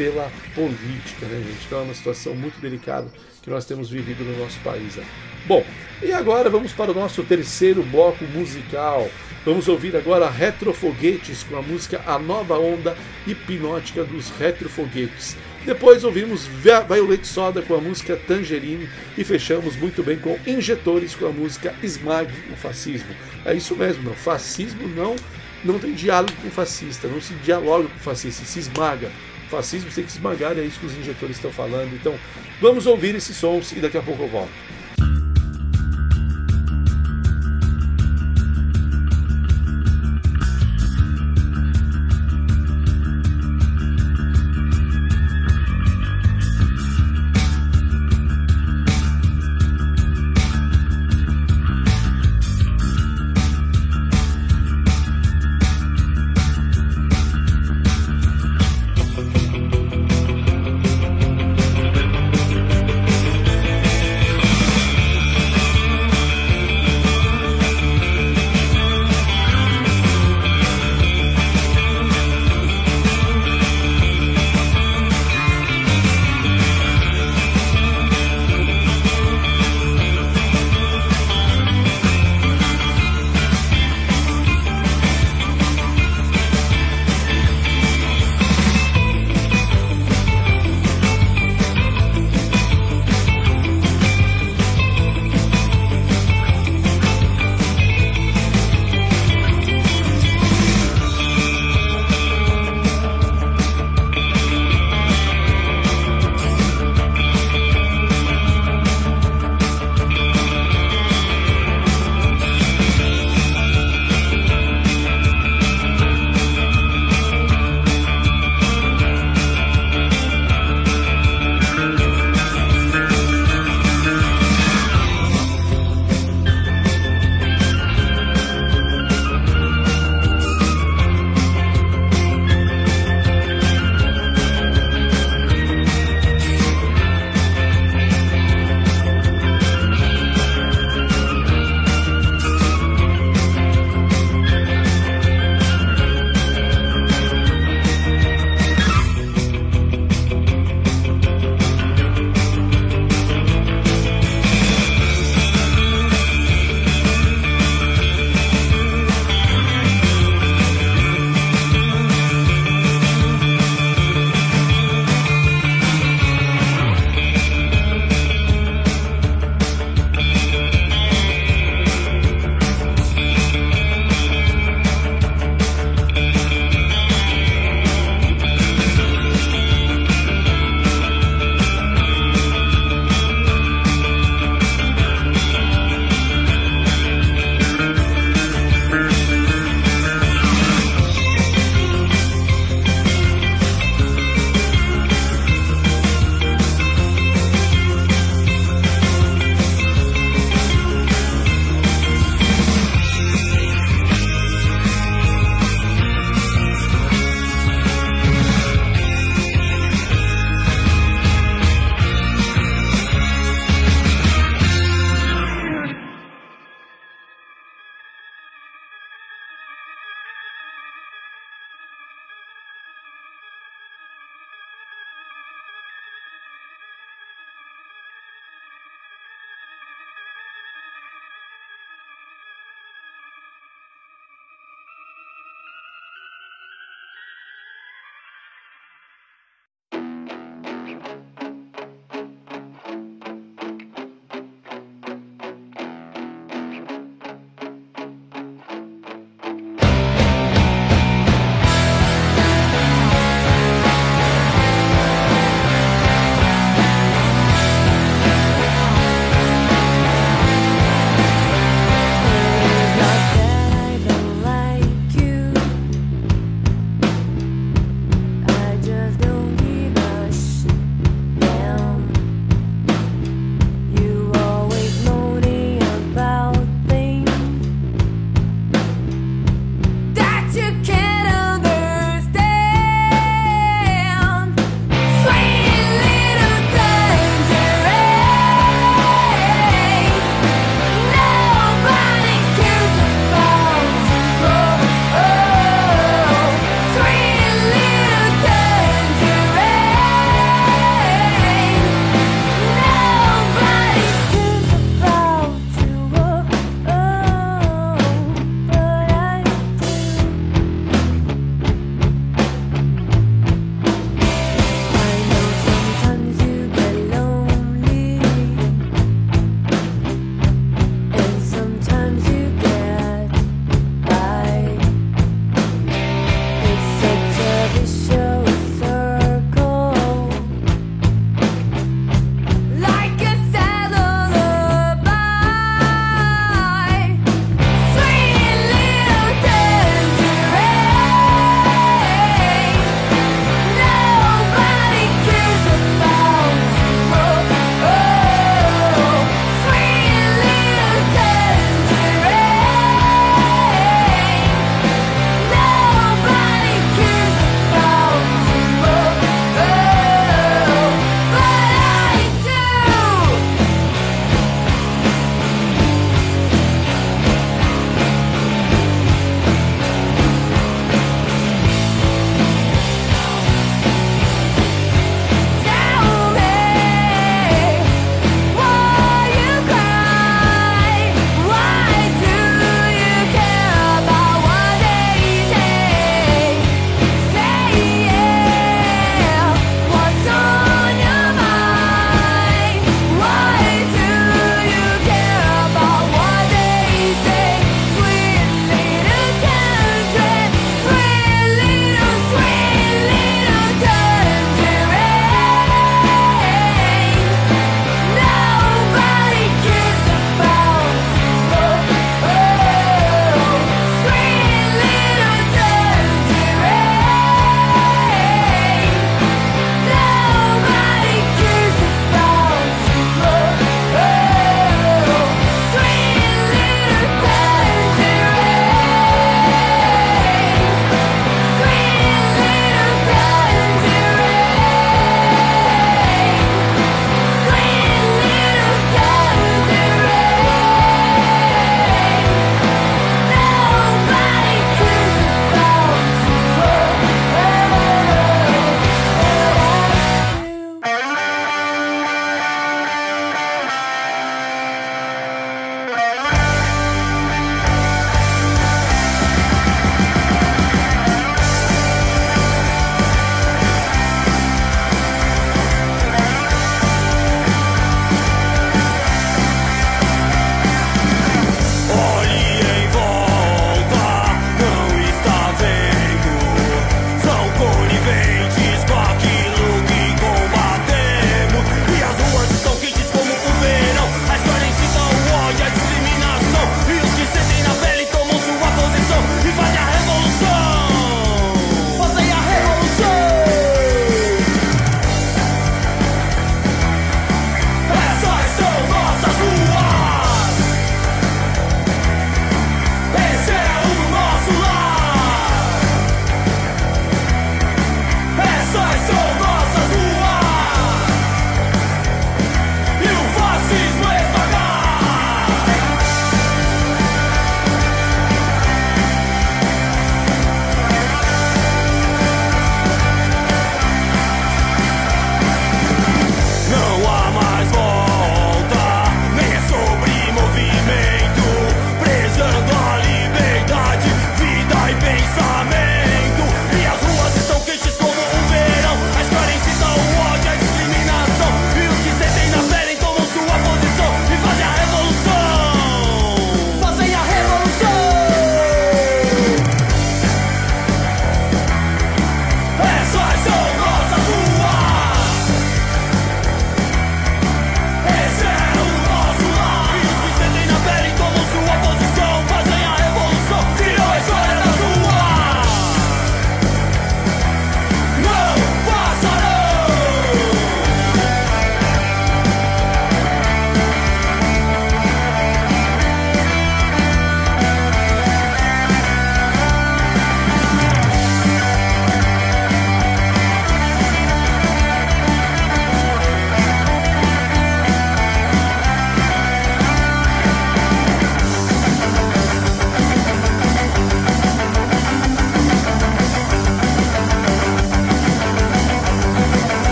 pela 0.00 0.32
política, 0.54 1.26
né, 1.26 1.42
gente? 1.46 1.66
Então 1.66 1.80
é 1.80 1.82
uma 1.82 1.92
situação 1.92 2.34
muito 2.34 2.58
delicada 2.58 3.06
que 3.42 3.50
nós 3.50 3.66
temos 3.66 3.90
vivido 3.90 4.24
no 4.24 4.38
nosso 4.38 4.58
país. 4.60 4.96
Né? 4.96 5.04
Bom, 5.44 5.62
e 6.02 6.10
agora 6.10 6.48
vamos 6.48 6.72
para 6.72 6.90
o 6.90 6.94
nosso 6.94 7.22
terceiro 7.22 7.82
bloco 7.82 8.24
musical. 8.24 9.10
Vamos 9.44 9.68
ouvir 9.68 9.94
agora 9.94 10.30
Retrofoguetes 10.30 11.42
com 11.42 11.54
a 11.54 11.60
música 11.60 12.00
A 12.06 12.18
Nova 12.18 12.58
Onda 12.58 12.96
Hipnótica 13.26 14.02
dos 14.02 14.30
Retrofoguetes. 14.30 15.36
Depois 15.66 16.02
ouvimos 16.02 16.46
Violet 16.46 17.26
Soda 17.26 17.60
com 17.60 17.74
a 17.74 17.80
música 17.80 18.16
Tangerine 18.16 18.88
e 19.18 19.22
fechamos 19.22 19.76
muito 19.76 20.02
bem 20.02 20.18
com 20.18 20.38
Injetores 20.46 21.14
com 21.14 21.26
a 21.26 21.30
música 21.30 21.74
Esmague 21.82 22.32
o 22.50 22.56
Fascismo. 22.56 23.14
É 23.44 23.52
isso 23.52 23.76
mesmo, 23.76 24.10
o 24.10 24.14
fascismo 24.14 24.88
não, 24.88 25.14
não 25.62 25.78
tem 25.78 25.92
diálogo 25.92 26.32
com 26.42 26.50
fascista, 26.50 27.06
não 27.06 27.20
se 27.20 27.34
dialoga 27.34 27.88
com 27.88 27.98
fascista, 27.98 28.46
se 28.46 28.60
esmaga 28.60 29.10
fascismo 29.50 29.90
tem 29.90 30.04
que 30.04 30.10
esmagar, 30.10 30.56
é 30.56 30.62
isso 30.62 30.78
que 30.78 30.86
os 30.86 30.96
injetores 30.96 31.36
estão 31.36 31.50
falando. 31.50 31.92
Então, 31.94 32.14
vamos 32.60 32.86
ouvir 32.86 33.14
esses 33.14 33.36
sons 33.36 33.72
e 33.72 33.80
daqui 33.80 33.98
a 33.98 34.02
pouco 34.02 34.22
eu 34.22 34.28
volto. 34.28 34.69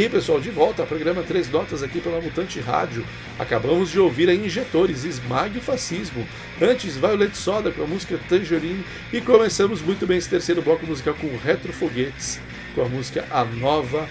Aí, 0.00 0.08
pessoal, 0.08 0.40
de 0.40 0.50
volta 0.50 0.82
ao 0.82 0.88
programa 0.88 1.22
Três 1.22 1.50
Notas 1.50 1.82
aqui 1.82 2.00
pela 2.00 2.20
Mutante 2.20 2.58
Rádio. 2.58 3.04
Acabamos 3.38 3.90
de 3.90 3.98
ouvir 3.98 4.30
a 4.30 4.34
Injetores, 4.34 5.04
Esmague 5.04 5.58
o 5.58 5.62
Fascismo. 5.62 6.26
Antes, 6.60 6.96
Violet 6.96 7.36
Soda 7.36 7.70
com 7.70 7.82
a 7.82 7.86
música 7.86 8.18
Tangerine. 8.28 8.84
E 9.12 9.20
começamos 9.20 9.82
muito 9.82 10.06
bem 10.06 10.16
esse 10.16 10.30
terceiro 10.30 10.62
bloco 10.62 10.86
musical 10.86 11.14
com 11.14 11.36
Retrofoguetes, 11.36 12.40
com 12.74 12.82
a 12.82 12.88
música 12.88 13.26
A 13.30 13.44
Nova 13.44 14.08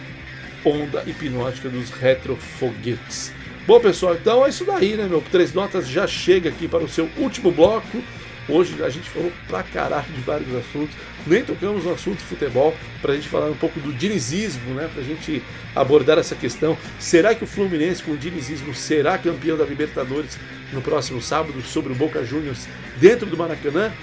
Onda 0.63 1.03
Hipnótica 1.07 1.69
dos 1.69 1.89
Retrofoguetes. 1.89 3.33
Bom, 3.65 3.79
pessoal, 3.79 4.13
então 4.13 4.45
é 4.45 4.49
isso 4.49 4.65
daí, 4.65 4.95
né, 4.95 5.07
meu? 5.07 5.23
Três 5.31 5.53
Notas 5.53 5.87
já 5.87 6.05
chega 6.05 6.49
aqui 6.49 6.67
para 6.67 6.83
o 6.83 6.89
seu 6.89 7.09
último 7.17 7.51
bloco. 7.51 8.03
Hoje 8.49 8.81
a 8.83 8.89
gente 8.89 9.07
falou 9.07 9.31
pra 9.47 9.61
caralho 9.61 10.11
de 10.11 10.21
vários 10.21 10.53
assuntos, 10.55 10.95
nem 11.27 11.43
tocamos 11.43 11.83
no 11.83 11.93
assunto 11.93 12.19
futebol, 12.21 12.75
pra 12.99 13.13
gente 13.13 13.29
falar 13.29 13.45
um 13.45 13.55
pouco 13.55 13.79
do 13.79 13.93
dinizismo, 13.93 14.73
né? 14.73 14.89
Pra 14.91 15.03
gente 15.03 15.43
abordar 15.75 16.17
essa 16.17 16.35
questão. 16.35 16.75
Será 16.99 17.35
que 17.35 17.43
o 17.43 17.47
Fluminense 17.47 18.01
com 18.01 18.11
o 18.11 18.17
dinizismo 18.17 18.73
será 18.73 19.19
campeão 19.19 19.55
da 19.55 19.65
Libertadores 19.65 20.39
no 20.73 20.81
próximo 20.81 21.21
sábado 21.21 21.61
sobre 21.61 21.93
o 21.93 21.95
Boca 21.95 22.25
Juniors 22.25 22.67
dentro 22.97 23.27
do 23.27 23.37
Maracanã? 23.37 23.93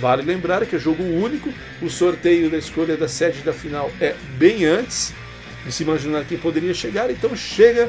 Vale 0.00 0.22
lembrar 0.22 0.66
que 0.66 0.74
é 0.74 0.78
jogo 0.78 1.04
único, 1.04 1.52
o 1.80 1.88
sorteio 1.88 2.50
da 2.50 2.58
escolha 2.58 2.96
da 2.96 3.06
sede 3.06 3.40
da 3.42 3.52
final 3.52 3.88
é 4.00 4.16
bem 4.36 4.64
antes 4.64 5.14
de 5.64 5.70
se 5.70 5.84
imaginar 5.84 6.24
quem 6.24 6.38
poderia 6.38 6.74
chegar, 6.74 7.08
então 7.08 7.36
chega 7.36 7.88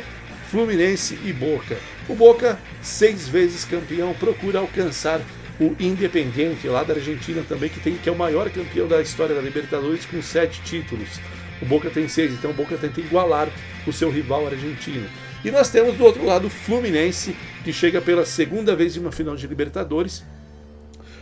Fluminense 0.52 1.18
e 1.26 1.34
Boca. 1.34 1.76
O 2.08 2.14
Boca, 2.14 2.60
seis 2.84 3.28
vezes 3.28 3.66
campeão, 3.66 4.14
procura 4.14 4.60
alcançar 4.60 5.20
o 5.64 5.76
Independiente, 5.80 6.68
lá 6.68 6.84
da 6.84 6.94
Argentina 6.94 7.42
também, 7.48 7.70
que, 7.70 7.80
tem, 7.80 7.96
que 7.96 8.10
é 8.10 8.12
o 8.12 8.18
maior 8.18 8.50
campeão 8.50 8.88
da 8.88 9.02
história 9.02 9.34
da 9.34 9.42
Libertadores, 9.42 10.06
com 10.06 10.22
sete 10.22 10.62
títulos. 10.64 11.20
O 11.62 11.66
Boca 11.66 11.90
tem 11.90 12.08
seis, 12.08 12.34
então 12.34 12.52
o 12.52 12.54
Boca 12.54 12.78
tenta 12.78 13.00
igualar 13.00 13.48
o 13.88 13.94
seu 13.94 14.10
rival 14.10 14.46
argentino. 14.46 15.08
E 15.44 15.52
nós 15.52 15.70
temos 15.70 15.96
do 15.96 16.04
outro 16.04 16.26
lado 16.26 16.48
o 16.48 16.50
Fluminense, 16.50 17.36
que 17.64 17.72
chega 17.72 18.02
pela 18.02 18.26
segunda 18.26 18.76
vez 18.76 18.98
em 18.98 19.00
uma 19.00 19.12
final 19.12 19.36
de 19.36 19.48
Libertadores. 19.48 20.24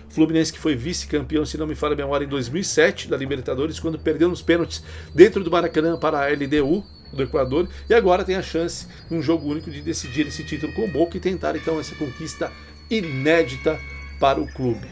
Fluminense 0.10 0.52
que 0.52 0.60
foi 0.60 0.76
vice-campeão, 0.76 1.46
se 1.46 1.58
não 1.58 1.68
me 1.68 1.76
falha 1.76 1.94
a 1.94 1.98
memória, 1.98 2.26
em 2.26 2.30
2007 2.30 3.08
da 3.08 3.18
Libertadores, 3.18 3.80
quando 3.80 4.00
perdeu 4.00 4.28
nos 4.28 4.42
pênaltis 4.42 4.84
dentro 5.14 5.44
do 5.44 5.52
Maracanã 5.52 5.98
para 5.98 6.20
a 6.20 6.30
LDU 6.30 6.84
do 7.14 7.24
Equador, 7.24 7.68
e 7.90 7.94
agora 7.94 8.24
tem 8.24 8.36
a 8.36 8.42
chance, 8.42 8.88
num 9.10 9.22
jogo 9.22 9.48
único, 9.48 9.70
de 9.70 9.82
decidir 9.82 10.28
esse 10.28 10.44
título 10.44 10.74
com 10.74 10.86
o 10.86 10.88
Boca 10.88 11.18
e 11.18 11.20
tentar 11.20 11.56
então 11.56 11.80
essa 11.80 11.94
conquista 11.96 12.52
inédita 12.90 13.80
para 14.22 14.40
o 14.40 14.46
clube. 14.46 14.88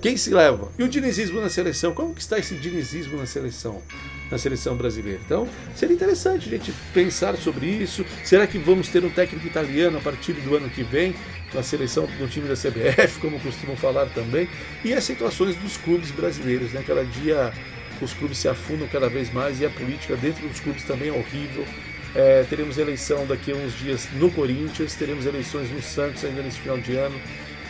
Quem 0.00 0.16
se 0.16 0.30
leva? 0.30 0.72
E 0.78 0.82
o 0.82 0.88
dinizismo 0.88 1.42
na 1.42 1.50
seleção? 1.50 1.92
Como 1.92 2.14
que 2.14 2.22
está 2.22 2.38
esse 2.38 2.54
dinizismo 2.54 3.18
na 3.18 3.26
seleção? 3.26 3.82
Na 4.30 4.38
seleção 4.38 4.74
brasileira. 4.74 5.20
Então, 5.22 5.46
seria 5.76 5.94
interessante 5.94 6.48
a 6.48 6.50
gente 6.50 6.72
pensar 6.94 7.36
sobre 7.36 7.66
isso. 7.66 8.06
Será 8.24 8.46
que 8.46 8.56
vamos 8.56 8.88
ter 8.88 9.04
um 9.04 9.10
técnico 9.10 9.46
italiano 9.46 9.98
a 9.98 10.00
partir 10.00 10.32
do 10.32 10.56
ano 10.56 10.70
que 10.70 10.82
vem? 10.82 11.14
Na 11.52 11.62
seleção 11.62 12.06
do 12.06 12.28
time 12.28 12.48
da 12.48 12.54
CBF, 12.54 13.20
como 13.20 13.38
costumam 13.40 13.76
falar 13.76 14.06
também. 14.06 14.48
E 14.82 14.94
as 14.94 15.04
situações 15.04 15.54
dos 15.56 15.76
clubes 15.76 16.10
brasileiros, 16.10 16.72
né? 16.72 16.82
Cada 16.86 17.04
dia 17.04 17.52
os 18.00 18.14
clubes 18.14 18.38
se 18.38 18.48
afundam 18.48 18.88
cada 18.88 19.10
vez 19.10 19.30
mais 19.30 19.60
e 19.60 19.66
a 19.66 19.70
política 19.70 20.16
dentro 20.16 20.48
dos 20.48 20.60
clubes 20.60 20.84
também 20.84 21.08
é 21.08 21.12
horrível. 21.12 21.66
É, 22.14 22.44
teremos 22.48 22.78
eleição 22.78 23.26
daqui 23.26 23.52
a 23.52 23.54
uns 23.54 23.76
dias 23.78 24.08
no 24.14 24.30
Corinthians, 24.30 24.94
teremos 24.94 25.26
eleições 25.26 25.70
no 25.70 25.82
Santos 25.82 26.24
ainda 26.24 26.42
nesse 26.42 26.58
final 26.58 26.78
de 26.78 26.96
ano 26.96 27.20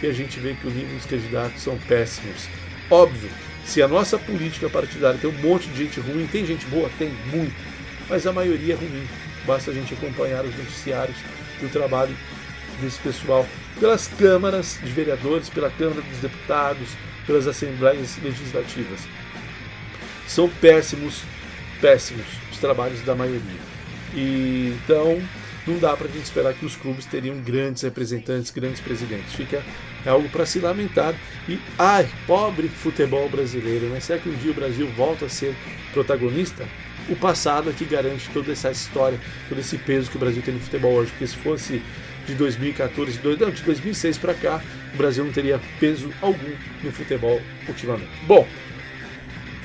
e 0.03 0.07
a 0.07 0.13
gente 0.13 0.41
vê 0.41 0.55
que 0.55 0.67
o 0.67 0.71
nível 0.71 0.97
dos 0.97 1.07
candidatos 1.07 1.63
são 1.63 1.77
péssimos. 1.79 2.49
Óbvio, 2.91 3.31
se 3.65 3.83
a 3.83 3.89
nossa 3.89 4.19
política 4.19 4.69
partidária 4.69 5.19
tem 5.19 5.31
um 5.31 5.43
monte 5.43 5.69
de 5.69 5.85
gente 5.85 6.01
ruim, 6.01 6.27
tem 6.27 6.45
gente 6.45 6.67
boa? 6.67 6.91
Tem 6.99 7.13
muito, 7.27 7.55
mas 8.09 8.27
a 8.27 8.33
maioria 8.33 8.75
é 8.75 8.77
ruim. 8.77 9.07
Basta 9.47 9.71
a 9.71 9.75
gente 9.75 9.95
acompanhar 9.95 10.45
os 10.45 10.57
noticiários 10.57 11.17
e 11.61 11.65
o 11.65 11.69
trabalho 11.69 12.15
desse 12.81 12.99
pessoal 13.01 13.47
pelas 13.79 14.09
câmaras 14.09 14.79
de 14.83 14.91
vereadores, 14.91 15.49
pela 15.49 15.71
Câmara 15.71 16.03
dos 16.03 16.19
Deputados, 16.19 16.89
pelas 17.27 17.47
assembleias 17.47 18.19
legislativas. 18.23 19.01
São 20.27 20.49
péssimos, 20.49 21.23
péssimos 21.81 22.27
os 22.51 22.59
trabalhos 22.59 23.01
da 23.03 23.15
maioria. 23.15 23.41
E 24.15 24.77
então 24.85 25.21
não 25.67 25.79
dá 25.79 25.97
para 25.97 26.07
a 26.07 26.11
gente 26.11 26.25
esperar 26.25 26.55
que 26.55 26.65
os 26.65 26.77
clubes 26.77 27.07
teriam 27.07 27.37
grandes 27.41 27.83
representantes, 27.83 28.51
grandes 28.51 28.81
presidentes. 28.81 29.35
Fica 29.35 29.63
é 30.05 30.09
algo 30.09 30.29
para 30.29 30.47
se 30.47 30.59
lamentar. 30.59 31.15
E 31.49 31.59
ai, 31.79 32.09
pobre 32.27 32.69
futebol 32.69 33.29
brasileiro, 33.29 33.87
né? 33.87 34.01
Será 34.01 34.19
que 34.19 34.29
um 34.29 34.35
dia 34.35 34.51
o 34.51 34.55
Brasil 34.55 34.87
volta 34.97 35.27
a 35.27 35.29
ser 35.29 35.55
protagonista? 35.93 36.67
O 37.09 37.17
passado 37.17 37.71
é 37.71 37.73
que 37.73 37.85
garante 37.85 38.31
toda 38.31 38.53
essa 38.53 38.71
história, 38.71 39.19
todo 39.49 39.59
esse 39.59 39.77
peso 39.79 40.11
que 40.11 40.17
o 40.17 40.21
Brasil 40.21 40.43
tem 40.43 40.55
no 40.55 40.61
futebol 40.61 40.93
hoje. 40.93 41.11
Porque 41.11 41.27
se 41.27 41.37
fosse 41.37 41.83
de 42.27 42.35
2014, 42.35 43.21
não, 43.39 43.51
de 43.51 43.63
2006 43.63 44.19
para 44.19 44.35
cá, 44.35 44.63
o 44.95 44.97
Brasil 44.97 45.25
não 45.25 45.33
teria 45.33 45.61
peso 45.79 46.11
algum 46.23 46.53
no 46.83 46.93
futebol 46.93 47.41
ultimamente. 47.69 48.11
Bom, 48.27 48.47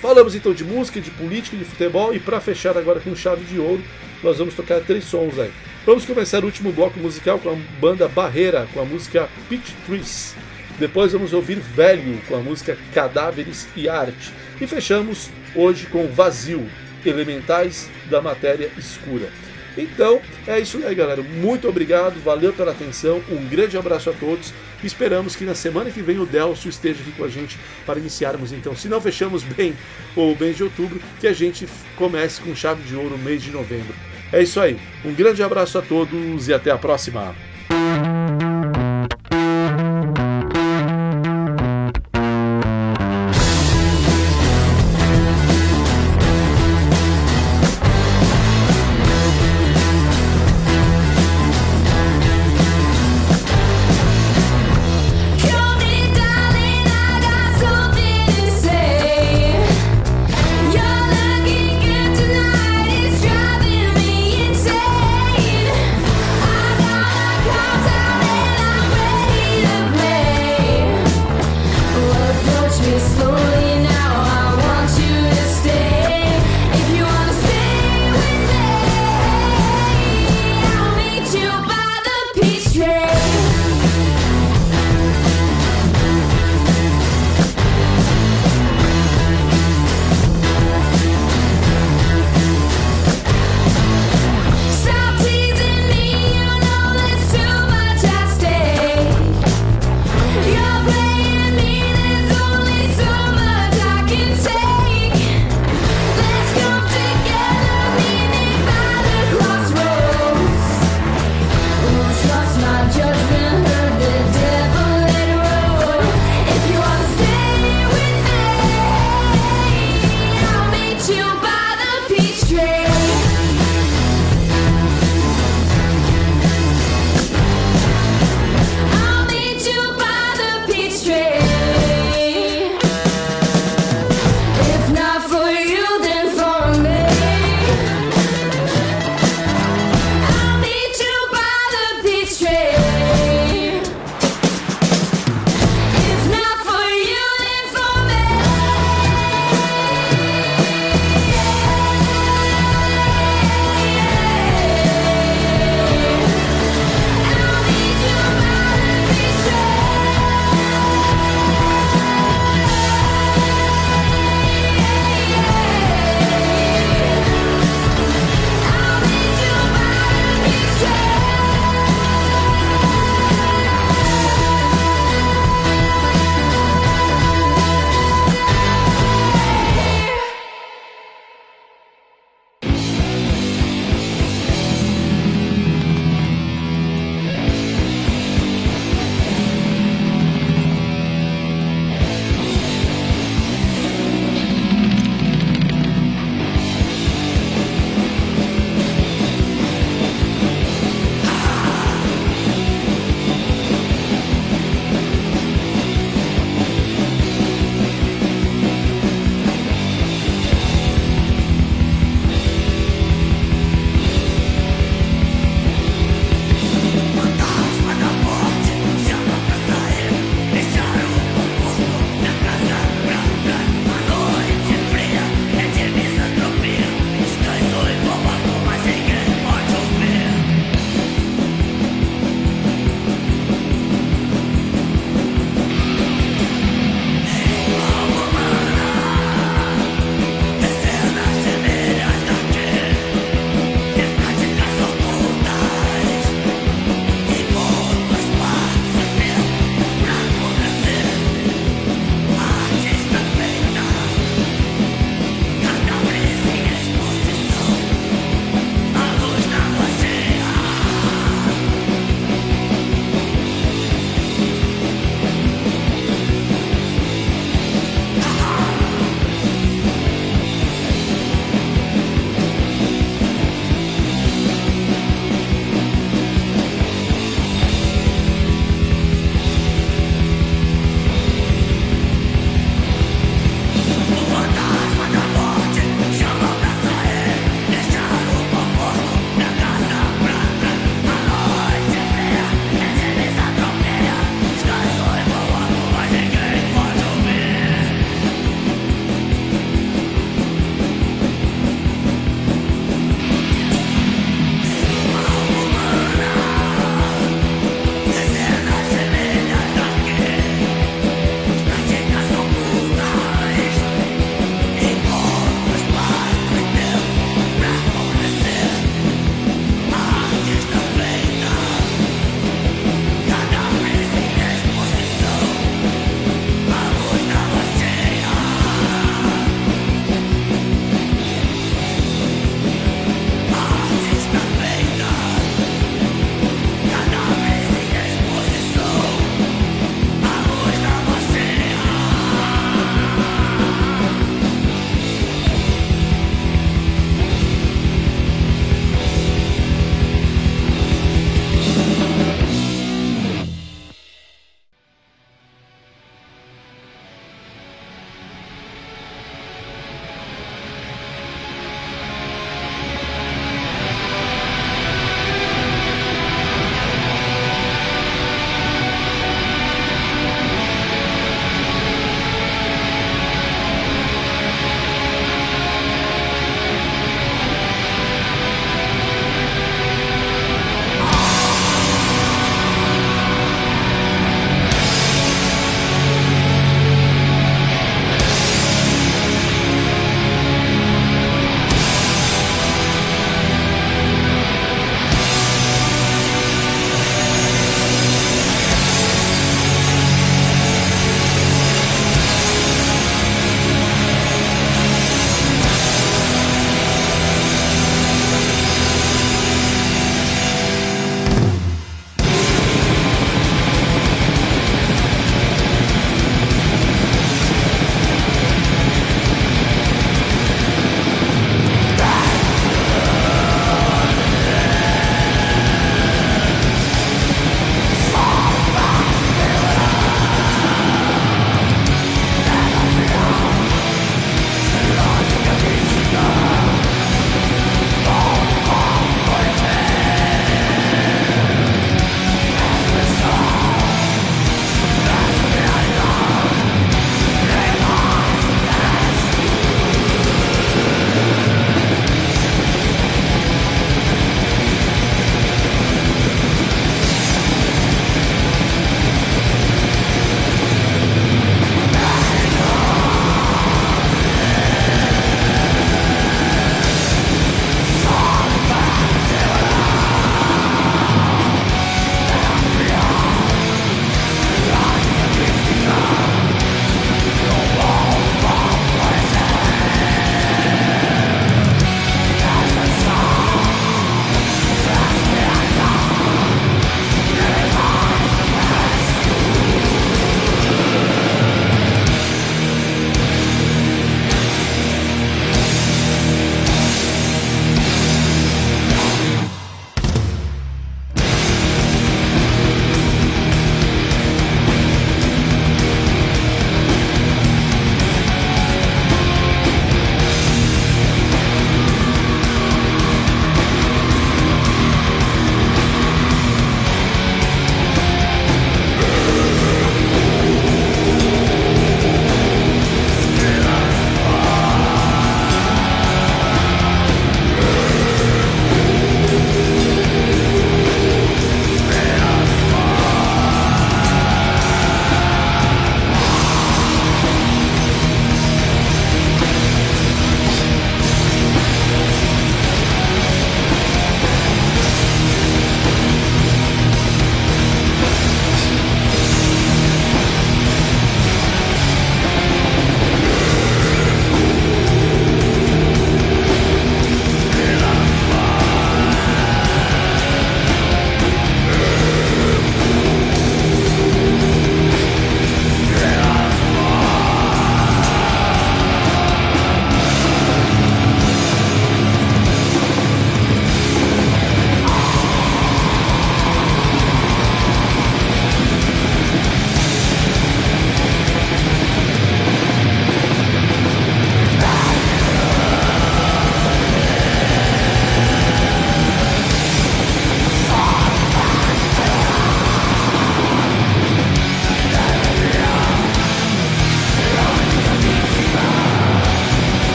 falamos 0.00 0.34
então 0.34 0.54
de 0.54 0.64
música, 0.64 1.00
de 1.00 1.10
política, 1.10 1.56
de 1.56 1.64
futebol 1.64 2.14
e 2.14 2.20
para 2.20 2.40
fechar 2.40 2.76
agora 2.76 3.00
com 3.00 3.14
chave 3.14 3.44
de 3.44 3.58
ouro, 3.58 3.82
nós 4.22 4.38
vamos 4.38 4.54
tocar 4.54 4.80
três 4.80 5.04
sons 5.04 5.38
aí. 5.38 5.52
Vamos 5.84 6.04
começar 6.04 6.44
o 6.44 6.46
último 6.46 6.70
bloco 6.70 7.00
musical 7.00 7.40
com 7.40 7.50
a 7.50 7.56
banda 7.80 8.06
Barreira, 8.06 8.68
com 8.72 8.80
a 8.80 8.84
música 8.84 9.28
Pitch 9.48 9.72
Trees. 9.84 10.32
Depois 10.78 11.10
vamos 11.10 11.32
ouvir 11.32 11.56
Velho, 11.56 12.20
com 12.28 12.36
a 12.36 12.38
música 12.38 12.78
Cadáveres 12.94 13.66
e 13.74 13.88
Arte. 13.88 14.32
E 14.60 14.66
fechamos 14.68 15.28
hoje 15.56 15.86
com 15.86 16.06
Vazio, 16.06 16.70
Elementais 17.04 17.90
da 18.08 18.22
Matéria 18.22 18.70
Escura. 18.78 19.28
Então, 19.76 20.22
é 20.46 20.60
isso 20.60 20.78
aí, 20.86 20.94
galera. 20.94 21.20
Muito 21.20 21.68
obrigado, 21.68 22.22
valeu 22.22 22.52
pela 22.52 22.70
atenção, 22.70 23.20
um 23.28 23.44
grande 23.48 23.76
abraço 23.76 24.08
a 24.08 24.12
todos. 24.12 24.54
Esperamos 24.84 25.34
que 25.34 25.44
na 25.44 25.56
semana 25.56 25.90
que 25.90 26.00
vem 26.00 26.20
o 26.20 26.26
Delcio 26.26 26.70
esteja 26.70 27.00
aqui 27.00 27.10
com 27.10 27.24
a 27.24 27.28
gente 27.28 27.58
para 27.84 27.98
iniciarmos, 27.98 28.52
então, 28.52 28.76
se 28.76 28.86
não 28.86 29.00
fechamos 29.00 29.42
bem 29.42 29.74
o 30.14 30.36
mês 30.38 30.56
de 30.56 30.62
outubro, 30.62 31.00
que 31.18 31.26
a 31.26 31.32
gente 31.32 31.66
comece 31.96 32.40
com 32.40 32.54
chave 32.54 32.84
de 32.84 32.94
ouro 32.94 33.16
o 33.16 33.18
mês 33.18 33.42
de 33.42 33.50
novembro. 33.50 34.11
É 34.32 34.42
isso 34.42 34.58
aí. 34.60 34.78
Um 35.04 35.12
grande 35.12 35.42
abraço 35.42 35.78
a 35.78 35.82
todos 35.82 36.48
e 36.48 36.54
até 36.54 36.70
a 36.70 36.78
próxima. 36.78 37.34